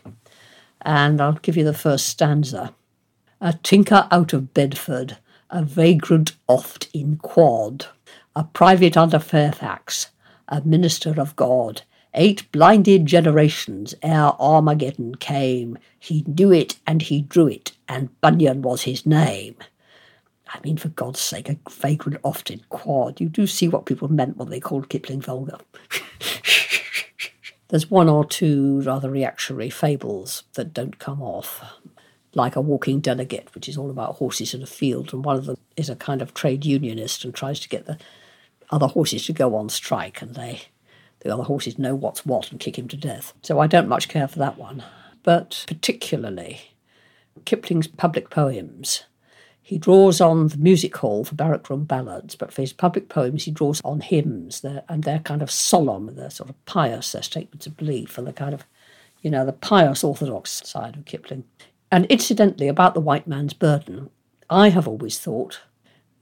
And 0.81 1.19
I'll 1.19 1.33
give 1.33 1.57
you 1.57 1.65
the 1.65 1.73
first 1.73 2.07
stanza. 2.07 2.73
A 3.41 3.51
tinker 3.51 4.07
out 4.11 4.31
of 4.31 4.53
Bedford, 4.53 5.17
a 5.49 5.61
vagrant 5.61 6.37
oft 6.47 6.87
in 6.93 7.17
quad, 7.17 7.87
a 8.33 8.45
private 8.45 8.95
under 8.95 9.19
Fairfax, 9.19 10.07
a 10.47 10.61
minister 10.61 11.19
of 11.19 11.35
God. 11.35 11.81
Eight 12.13 12.49
blinded 12.53 13.05
generations 13.05 13.93
ere 14.01 14.31
Armageddon 14.39 15.15
came. 15.15 15.77
He 15.99 16.23
knew 16.25 16.53
it 16.53 16.77
and 16.87 17.01
he 17.01 17.21
drew 17.21 17.47
it, 17.47 17.73
and 17.89 18.09
Bunyan 18.21 18.61
was 18.61 18.83
his 18.83 19.05
name. 19.05 19.57
I 20.51 20.59
mean, 20.63 20.77
for 20.77 20.89
God's 20.89 21.19
sake, 21.19 21.49
a 21.49 21.57
vagrant 21.69 22.19
oft 22.23 22.49
in 22.49 22.61
quad. 22.69 23.21
You 23.21 23.29
do 23.29 23.45
see 23.45 23.67
what 23.67 23.85
people 23.85 24.07
meant 24.07 24.37
when 24.37 24.49
they 24.49 24.59
called 24.59 24.89
Kipling 24.89 25.21
vulgar. 25.21 25.59
There's 27.69 27.91
one 27.91 28.09
or 28.09 28.25
two 28.25 28.81
rather 28.81 29.11
reactionary 29.11 29.69
fables 29.69 30.43
that 30.53 30.73
don't 30.73 30.97
come 30.97 31.21
off, 31.21 31.63
like 32.33 32.55
A 32.55 32.61
Walking 32.61 32.99
Delegate, 32.99 33.53
which 33.53 33.69
is 33.69 33.77
all 33.77 33.91
about 33.91 34.15
horses 34.15 34.55
in 34.55 34.63
a 34.63 34.67
field, 34.67 35.13
and 35.13 35.23
one 35.23 35.35
of 35.35 35.45
them 35.45 35.57
is 35.77 35.87
a 35.87 35.95
kind 35.95 36.21
of 36.21 36.33
trade 36.33 36.65
unionist 36.65 37.23
and 37.23 37.33
tries 37.33 37.59
to 37.59 37.69
get 37.69 37.85
the 37.85 37.99
other 38.71 38.87
horses 38.87 39.25
to 39.27 39.33
go 39.33 39.55
on 39.55 39.69
strike 39.69 40.21
and 40.21 40.35
they 40.35 40.61
the 41.21 41.33
other 41.33 41.43
horses 41.43 41.77
know 41.77 41.95
what's 41.95 42.25
what 42.25 42.49
and 42.49 42.59
kick 42.59 42.77
him 42.77 42.87
to 42.87 42.95
death. 42.95 43.33
So 43.41 43.59
I 43.59 43.67
don't 43.67 43.89
much 43.89 44.07
care 44.07 44.27
for 44.27 44.39
that 44.39 44.57
one. 44.57 44.83
But 45.23 45.65
particularly 45.67 46.61
Kipling's 47.45 47.87
public 47.87 48.29
poems. 48.29 49.03
He 49.69 49.77
draws 49.77 50.19
on 50.19 50.47
the 50.47 50.57
music 50.57 50.97
hall 50.97 51.23
for 51.23 51.35
barrack 51.35 51.69
room 51.69 51.83
ballads, 51.83 52.35
but 52.35 52.51
for 52.51 52.63
his 52.63 52.73
public 52.73 53.07
poems, 53.07 53.43
he 53.43 53.51
draws 53.51 53.81
on 53.85 54.01
hymns, 54.01 54.61
they're, 54.61 54.81
and 54.89 55.03
they're 55.03 55.19
kind 55.19 55.43
of 55.43 55.51
solemn, 55.51 56.15
they're 56.15 56.31
sort 56.31 56.49
of 56.49 56.65
pious, 56.65 57.11
they're 57.11 57.21
statements 57.21 57.67
of 57.67 57.77
belief, 57.77 58.17
and 58.17 58.25
the 58.25 58.33
kind 58.33 58.55
of, 58.55 58.65
you 59.21 59.29
know, 59.29 59.45
the 59.45 59.53
pious 59.53 60.03
orthodox 60.03 60.67
side 60.67 60.95
of 60.95 61.05
Kipling. 61.05 61.43
And 61.91 62.07
incidentally, 62.07 62.67
about 62.67 62.95
the 62.95 62.99
white 62.99 63.27
man's 63.27 63.53
burden, 63.53 64.09
I 64.49 64.69
have 64.69 64.87
always 64.87 65.19
thought 65.19 65.61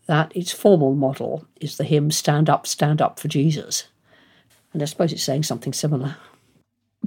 that 0.07 0.35
its 0.35 0.51
formal 0.51 0.93
model 0.93 1.47
is 1.61 1.77
the 1.77 1.85
hymn 1.85 2.11
Stand 2.11 2.49
Up, 2.49 2.67
Stand 2.67 3.01
Up 3.01 3.17
for 3.17 3.29
Jesus. 3.29 3.85
And 4.73 4.81
I 4.81 4.85
suppose 4.87 5.13
it's 5.13 5.23
saying 5.23 5.43
something 5.43 5.71
similar. 5.71 6.17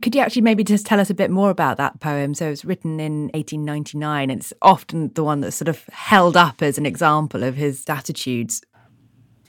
Could 0.01 0.15
you 0.15 0.21
actually 0.21 0.43
maybe 0.43 0.65
just 0.65 0.87
tell 0.87 1.01
us 1.01 1.11
a 1.11 1.15
bit 1.15 1.31
more 1.31 1.51
about 1.51 1.77
that 1.77 2.01
poem? 2.01 2.35
So 2.35 2.47
it 2.47 2.51
was 2.51 2.65
written 2.65 3.01
in 3.01 3.25
1899, 3.35 4.31
and 4.31 4.41
it's 4.41 4.53
often 4.63 5.13
the 5.15 5.25
one 5.25 5.41
that's 5.41 5.57
sort 5.57 5.69
of 5.69 5.85
held 5.93 6.37
up 6.37 6.63
as 6.63 6.79
an 6.79 6.87
example 6.87 7.43
of 7.43 7.57
his 7.57 7.85
attitudes. 7.89 8.63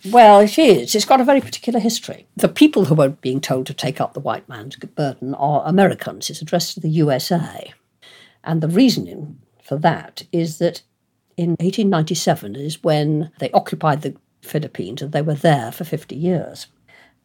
Well, 0.09 0.39
it 0.39 0.57
is. 0.57 0.95
It's 0.95 1.05
got 1.05 1.21
a 1.21 1.25
very 1.25 1.41
particular 1.41 1.79
history. 1.79 2.27
The 2.35 2.49
people 2.49 2.85
who 2.85 2.99
are 3.01 3.09
being 3.09 3.39
told 3.39 3.67
to 3.67 3.73
take 3.73 4.01
up 4.01 4.13
the 4.13 4.19
white 4.19 4.49
man's 4.49 4.75
burden 4.75 5.35
are 5.35 5.63
Americans. 5.65 6.29
It's 6.29 6.41
addressed 6.41 6.73
to 6.73 6.79
the 6.79 6.89
USA. 6.89 7.71
And 8.43 8.61
the 8.61 8.67
reasoning 8.67 9.39
for 9.63 9.77
that 9.77 10.23
is 10.31 10.57
that 10.57 10.81
in 11.37 11.51
1897 11.51 12.55
is 12.55 12.83
when 12.83 13.31
they 13.39 13.51
occupied 13.51 14.01
the 14.01 14.15
Philippines 14.41 15.03
and 15.03 15.11
they 15.11 15.21
were 15.21 15.35
there 15.35 15.71
for 15.71 15.83
50 15.83 16.15
years. 16.15 16.67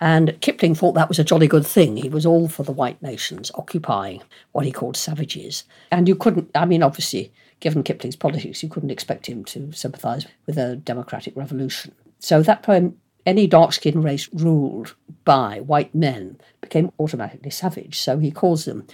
And 0.01 0.39
Kipling 0.41 0.75
thought 0.75 0.93
that 0.93 1.09
was 1.09 1.19
a 1.19 1.25
jolly 1.25 1.47
good 1.47 1.67
thing. 1.67 1.97
He 1.97 2.09
was 2.09 2.27
all 2.27 2.49
for 2.49 2.63
the 2.63 2.73
white 2.73 3.01
nations 3.01 3.51
occupying 3.55 4.23
what 4.53 4.67
he 4.67 4.73
called 4.73 4.97
savages. 4.97 5.65
And 5.91 6.07
you 6.07 6.15
couldn't, 6.15 6.51
I 6.55 6.67
mean, 6.67 6.83
obviously, 6.83 7.33
given 7.61 7.83
Kipling's 7.83 8.17
politics, 8.17 8.63
you 8.63 8.69
couldn't 8.69 8.91
expect 8.91 9.27
him 9.27 9.45
to 9.47 9.73
sympathise 9.73 10.27
with 10.45 10.59
a 10.59 10.77
democratic 10.77 11.35
revolution. 11.35 11.93
So 12.19 12.43
that 12.43 12.63
poem, 12.63 12.99
any 13.25 13.47
dark 13.47 13.73
skinned 13.73 14.05
race 14.05 14.29
ruled 14.33 14.95
by 15.25 15.61
white 15.61 15.95
men, 15.95 16.39
became 16.61 16.93
automatically 16.99 17.51
savage. 17.51 17.99
So 17.99 18.19
he 18.19 18.31
calls 18.31 18.67
them 18.67 18.87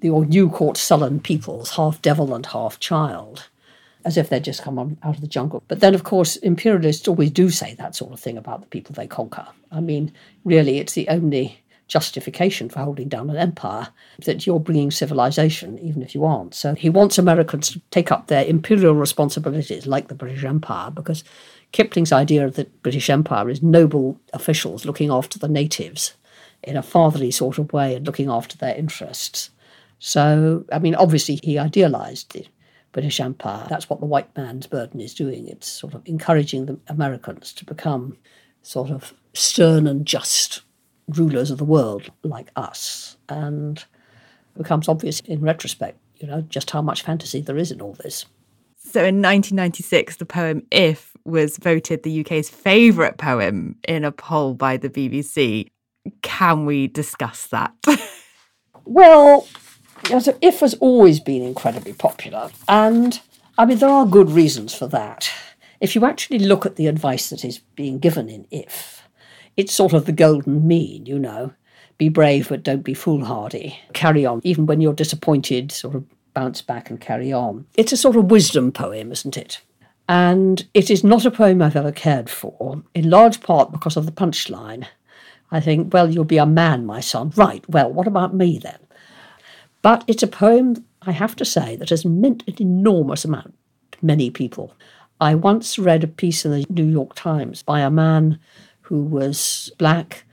the 0.00 0.10
new 0.10 0.50
caught 0.50 0.76
sullen 0.76 1.20
peoples, 1.20 1.70
half 1.70 2.02
devil 2.02 2.34
and 2.34 2.46
half 2.46 2.80
child 2.80 3.48
as 4.08 4.16
if 4.16 4.30
they'd 4.30 4.42
just 4.42 4.62
come 4.62 4.78
on 4.78 4.96
out 5.02 5.16
of 5.16 5.20
the 5.20 5.26
jungle. 5.26 5.62
But 5.68 5.80
then, 5.80 5.94
of 5.94 6.02
course, 6.02 6.36
imperialists 6.36 7.06
always 7.06 7.30
do 7.30 7.50
say 7.50 7.74
that 7.74 7.94
sort 7.94 8.14
of 8.14 8.18
thing 8.18 8.38
about 8.38 8.62
the 8.62 8.66
people 8.66 8.94
they 8.94 9.06
conquer. 9.06 9.46
I 9.70 9.80
mean, 9.80 10.14
really, 10.46 10.78
it's 10.78 10.94
the 10.94 11.06
only 11.10 11.60
justification 11.88 12.70
for 12.70 12.78
holding 12.80 13.10
down 13.10 13.28
an 13.28 13.36
empire 13.36 13.88
that 14.24 14.46
you're 14.46 14.60
bringing 14.60 14.90
civilization, 14.90 15.78
even 15.80 16.02
if 16.02 16.14
you 16.14 16.24
aren't. 16.24 16.54
So 16.54 16.74
he 16.74 16.88
wants 16.88 17.18
Americans 17.18 17.68
to 17.72 17.82
take 17.90 18.10
up 18.10 18.28
their 18.28 18.46
imperial 18.46 18.94
responsibilities 18.94 19.86
like 19.86 20.08
the 20.08 20.14
British 20.14 20.42
Empire, 20.42 20.90
because 20.90 21.22
Kipling's 21.72 22.10
idea 22.10 22.46
of 22.46 22.54
the 22.54 22.64
British 22.82 23.10
Empire 23.10 23.50
is 23.50 23.62
noble 23.62 24.18
officials 24.32 24.86
looking 24.86 25.10
after 25.10 25.38
the 25.38 25.48
natives 25.48 26.14
in 26.62 26.78
a 26.78 26.82
fatherly 26.82 27.30
sort 27.30 27.58
of 27.58 27.74
way 27.74 27.94
and 27.94 28.06
looking 28.06 28.30
after 28.30 28.56
their 28.56 28.74
interests. 28.74 29.50
So, 29.98 30.64
I 30.72 30.78
mean, 30.78 30.94
obviously, 30.94 31.40
he 31.42 31.58
idealized 31.58 32.34
it 32.34 32.48
British 32.92 33.20
Empire. 33.20 33.66
That's 33.68 33.88
what 33.88 34.00
the 34.00 34.06
white 34.06 34.34
man's 34.36 34.66
burden 34.66 35.00
is 35.00 35.14
doing. 35.14 35.46
It's 35.48 35.68
sort 35.68 35.94
of 35.94 36.02
encouraging 36.04 36.66
the 36.66 36.78
Americans 36.88 37.52
to 37.54 37.64
become 37.64 38.16
sort 38.62 38.90
of 38.90 39.14
stern 39.34 39.86
and 39.86 40.06
just 40.06 40.62
rulers 41.08 41.50
of 41.50 41.58
the 41.58 41.64
world 41.64 42.10
like 42.22 42.50
us. 42.56 43.16
And 43.28 43.78
it 43.78 44.58
becomes 44.58 44.88
obvious 44.88 45.20
in 45.20 45.40
retrospect, 45.40 45.98
you 46.16 46.26
know, 46.26 46.42
just 46.42 46.70
how 46.70 46.82
much 46.82 47.02
fantasy 47.02 47.40
there 47.40 47.56
is 47.56 47.70
in 47.70 47.80
all 47.80 47.94
this. 47.94 48.24
So 48.76 49.00
in 49.00 49.16
1996, 49.16 50.16
the 50.16 50.26
poem 50.26 50.62
If 50.70 51.14
was 51.24 51.58
voted 51.58 52.02
the 52.02 52.20
UK's 52.20 52.48
favourite 52.48 53.18
poem 53.18 53.76
in 53.86 54.04
a 54.04 54.10
poll 54.10 54.54
by 54.54 54.76
the 54.76 54.88
BBC. 54.88 55.68
Can 56.22 56.64
we 56.64 56.86
discuss 56.86 57.48
that? 57.48 57.74
well, 58.84 59.46
so 60.06 60.36
If 60.40 60.60
has 60.60 60.74
always 60.74 61.20
been 61.20 61.42
incredibly 61.42 61.92
popular, 61.92 62.50
and 62.68 63.20
I 63.56 63.64
mean, 63.66 63.78
there 63.78 63.88
are 63.88 64.06
good 64.06 64.30
reasons 64.30 64.74
for 64.74 64.86
that. 64.88 65.30
If 65.80 65.94
you 65.94 66.04
actually 66.04 66.40
look 66.40 66.66
at 66.66 66.76
the 66.76 66.86
advice 66.86 67.30
that 67.30 67.44
is 67.44 67.58
being 67.76 67.98
given 67.98 68.28
in 68.28 68.46
If, 68.50 69.02
it's 69.56 69.72
sort 69.72 69.92
of 69.92 70.06
the 70.06 70.12
golden 70.12 70.66
mean, 70.66 71.06
you 71.06 71.18
know. 71.18 71.52
Be 71.98 72.08
brave, 72.08 72.48
but 72.48 72.62
don't 72.62 72.84
be 72.84 72.94
foolhardy. 72.94 73.78
Carry 73.92 74.24
on, 74.24 74.40
even 74.44 74.66
when 74.66 74.80
you're 74.80 74.92
disappointed, 74.92 75.72
sort 75.72 75.96
of 75.96 76.04
bounce 76.32 76.62
back 76.62 76.90
and 76.90 77.00
carry 77.00 77.32
on. 77.32 77.66
It's 77.74 77.92
a 77.92 77.96
sort 77.96 78.14
of 78.14 78.30
wisdom 78.30 78.70
poem, 78.70 79.10
isn't 79.10 79.36
it? 79.36 79.60
And 80.08 80.64
it 80.74 80.90
is 80.90 81.02
not 81.02 81.26
a 81.26 81.30
poem 81.30 81.60
I've 81.60 81.74
ever 81.74 81.90
cared 81.90 82.30
for, 82.30 82.82
in 82.94 83.10
large 83.10 83.40
part 83.40 83.72
because 83.72 83.96
of 83.96 84.06
the 84.06 84.12
punchline. 84.12 84.86
I 85.50 85.60
think, 85.60 85.92
well, 85.92 86.08
you'll 86.08 86.24
be 86.24 86.38
a 86.38 86.46
man, 86.46 86.86
my 86.86 87.00
son. 87.00 87.32
Right, 87.34 87.68
well, 87.68 87.92
what 87.92 88.06
about 88.06 88.34
me 88.34 88.58
then? 88.58 88.78
But 89.82 90.04
it's 90.06 90.22
a 90.22 90.28
poem, 90.28 90.84
I 91.02 91.12
have 91.12 91.36
to 91.36 91.44
say, 91.44 91.76
that 91.76 91.90
has 91.90 92.04
meant 92.04 92.44
an 92.46 92.56
enormous 92.60 93.24
amount 93.24 93.54
to 93.92 93.98
many 94.02 94.30
people. 94.30 94.74
I 95.20 95.34
once 95.34 95.78
read 95.78 96.04
a 96.04 96.08
piece 96.08 96.44
in 96.44 96.52
the 96.52 96.66
New 96.68 96.86
York 96.86 97.14
Times 97.14 97.62
by 97.62 97.80
a 97.80 97.90
man 97.90 98.38
who 98.82 99.02
was 99.02 99.70
black. 99.78 100.24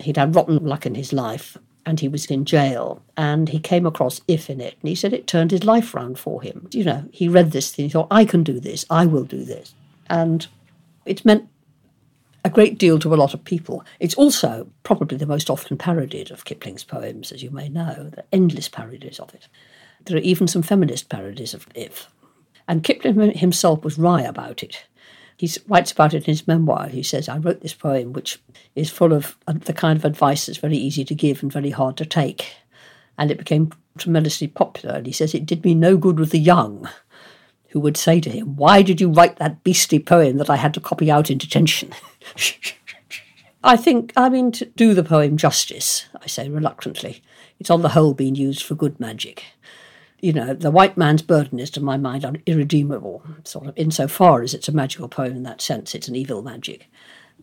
He'd 0.00 0.16
had 0.16 0.34
rotten 0.34 0.64
luck 0.64 0.84
in 0.84 0.94
his 0.94 1.12
life 1.12 1.56
and 1.86 2.00
he 2.00 2.08
was 2.08 2.26
in 2.26 2.44
jail 2.44 3.00
and 3.16 3.48
he 3.48 3.60
came 3.60 3.86
across 3.86 4.20
if 4.26 4.50
in 4.50 4.60
it 4.60 4.76
and 4.80 4.88
he 4.88 4.94
said 4.94 5.12
it 5.12 5.26
turned 5.26 5.52
his 5.52 5.64
life 5.64 5.94
round 5.94 6.18
for 6.18 6.42
him. 6.42 6.68
You 6.72 6.84
know, 6.84 7.08
he 7.12 7.28
read 7.28 7.52
this 7.52 7.70
thing, 7.70 7.86
he 7.86 7.90
thought, 7.90 8.08
I 8.10 8.24
can 8.24 8.42
do 8.42 8.58
this, 8.58 8.84
I 8.90 9.06
will 9.06 9.24
do 9.24 9.44
this. 9.44 9.72
And 10.10 10.46
it's 11.06 11.24
meant 11.24 11.48
a 12.46 12.50
great 12.50 12.78
deal 12.78 12.98
to 13.00 13.12
a 13.12 13.16
lot 13.16 13.34
of 13.34 13.44
people. 13.44 13.84
It's 13.98 14.14
also 14.14 14.68
probably 14.84 15.18
the 15.18 15.26
most 15.26 15.50
often 15.50 15.76
parodied 15.76 16.30
of 16.30 16.44
Kipling's 16.44 16.84
poems, 16.84 17.32
as 17.32 17.42
you 17.42 17.50
may 17.50 17.68
know. 17.68 18.12
Are 18.16 18.24
endless 18.32 18.68
parodies 18.68 19.18
of 19.18 19.34
it. 19.34 19.48
There 20.04 20.16
are 20.16 20.20
even 20.20 20.46
some 20.46 20.62
feminist 20.62 21.08
parodies 21.08 21.54
of 21.54 21.66
If. 21.74 22.08
And 22.68 22.84
Kipling 22.84 23.36
himself 23.36 23.82
was 23.82 23.98
wry 23.98 24.22
about 24.22 24.62
it. 24.62 24.86
He 25.36 25.50
writes 25.66 25.90
about 25.90 26.14
it 26.14 26.18
in 26.18 26.32
his 26.32 26.46
memoir. 26.46 26.86
He 26.86 27.02
says, 27.02 27.28
I 27.28 27.38
wrote 27.38 27.62
this 27.62 27.74
poem, 27.74 28.12
which 28.12 28.40
is 28.76 28.90
full 28.90 29.12
of 29.12 29.36
uh, 29.48 29.54
the 29.54 29.72
kind 29.72 29.98
of 29.98 30.04
advice 30.04 30.46
that's 30.46 30.58
very 30.58 30.76
easy 30.76 31.04
to 31.04 31.14
give 31.16 31.42
and 31.42 31.52
very 31.52 31.70
hard 31.70 31.96
to 31.96 32.06
take. 32.06 32.54
And 33.18 33.30
it 33.32 33.38
became 33.38 33.72
tremendously 33.98 34.46
popular. 34.46 34.94
And 34.94 35.06
he 35.06 35.12
says, 35.12 35.34
it 35.34 35.46
did 35.46 35.64
me 35.64 35.74
no 35.74 35.96
good 35.96 36.20
with 36.20 36.30
the 36.30 36.38
young 36.38 36.88
who 37.70 37.80
would 37.80 37.96
say 37.96 38.20
to 38.20 38.30
him, 38.30 38.56
Why 38.56 38.82
did 38.82 39.00
you 39.00 39.10
write 39.10 39.36
that 39.36 39.62
beastly 39.64 39.98
poem 39.98 40.38
that 40.38 40.50
I 40.50 40.56
had 40.56 40.74
to 40.74 40.80
copy 40.80 41.10
out 41.10 41.30
in 41.30 41.38
detention? 41.38 41.92
I 43.64 43.76
think, 43.76 44.12
I 44.16 44.28
mean, 44.28 44.52
to 44.52 44.66
do 44.66 44.94
the 44.94 45.02
poem 45.02 45.36
justice, 45.36 46.06
I 46.22 46.26
say 46.28 46.48
reluctantly, 46.48 47.22
it's 47.58 47.70
on 47.70 47.82
the 47.82 47.90
whole 47.90 48.14
been 48.14 48.36
used 48.36 48.62
for 48.62 48.76
good 48.76 49.00
magic. 49.00 49.44
You 50.20 50.32
know, 50.32 50.54
the 50.54 50.70
white 50.70 50.96
man's 50.96 51.22
burden 51.22 51.58
is, 51.58 51.70
to 51.70 51.80
my 51.80 51.96
mind, 51.96 52.42
irredeemable, 52.46 53.22
sort 53.44 53.66
of 53.66 53.76
insofar 53.76 54.42
as 54.42 54.54
it's 54.54 54.68
a 54.68 54.72
magical 54.72 55.08
poem 55.08 55.36
in 55.36 55.42
that 55.42 55.60
sense, 55.60 55.94
it's 55.94 56.08
an 56.08 56.16
evil 56.16 56.42
magic. 56.42 56.88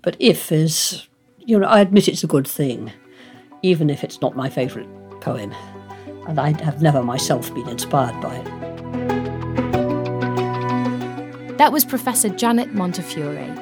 But 0.01 0.15
if 0.19 0.51
is, 0.51 1.07
you 1.39 1.59
know, 1.59 1.67
I 1.67 1.81
admit 1.81 2.07
it's 2.07 2.23
a 2.23 2.27
good 2.27 2.47
thing, 2.47 2.91
even 3.61 3.89
if 3.89 4.03
it's 4.03 4.21
not 4.21 4.35
my 4.35 4.49
favourite 4.49 4.89
poem, 5.21 5.53
and 6.27 6.39
I 6.39 6.59
have 6.63 6.81
never 6.81 7.03
myself 7.03 7.53
been 7.53 7.67
inspired 7.67 8.19
by 8.21 8.35
it. 8.37 8.72
That 11.57 11.71
was 11.71 11.85
Professor 11.85 12.29
Janet 12.29 12.73
Montefiore 12.73 13.55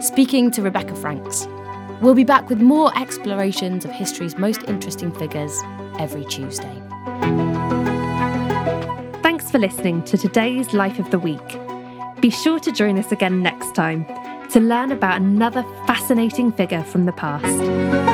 speaking 0.00 0.50
to 0.50 0.62
Rebecca 0.62 0.94
Franks. 0.94 1.46
We'll 2.00 2.14
be 2.14 2.24
back 2.24 2.48
with 2.48 2.60
more 2.60 2.96
explorations 2.98 3.84
of 3.84 3.90
history's 3.90 4.36
most 4.36 4.62
interesting 4.64 5.12
figures 5.12 5.58
every 5.98 6.24
Tuesday. 6.26 6.82
Thanks 9.22 9.50
for 9.50 9.58
listening 9.58 10.02
to 10.04 10.18
today's 10.18 10.74
Life 10.74 10.98
of 10.98 11.10
the 11.10 11.18
Week. 11.18 11.40
Be 12.20 12.30
sure 12.30 12.58
to 12.60 12.72
join 12.72 12.98
us 12.98 13.12
again 13.12 13.42
next 13.42 13.74
time 13.74 14.04
to 14.50 14.60
learn 14.60 14.92
about 14.92 15.20
another 15.20 15.62
fascinating 15.86 16.52
figure 16.52 16.82
from 16.82 17.06
the 17.06 17.12
past. 17.12 18.05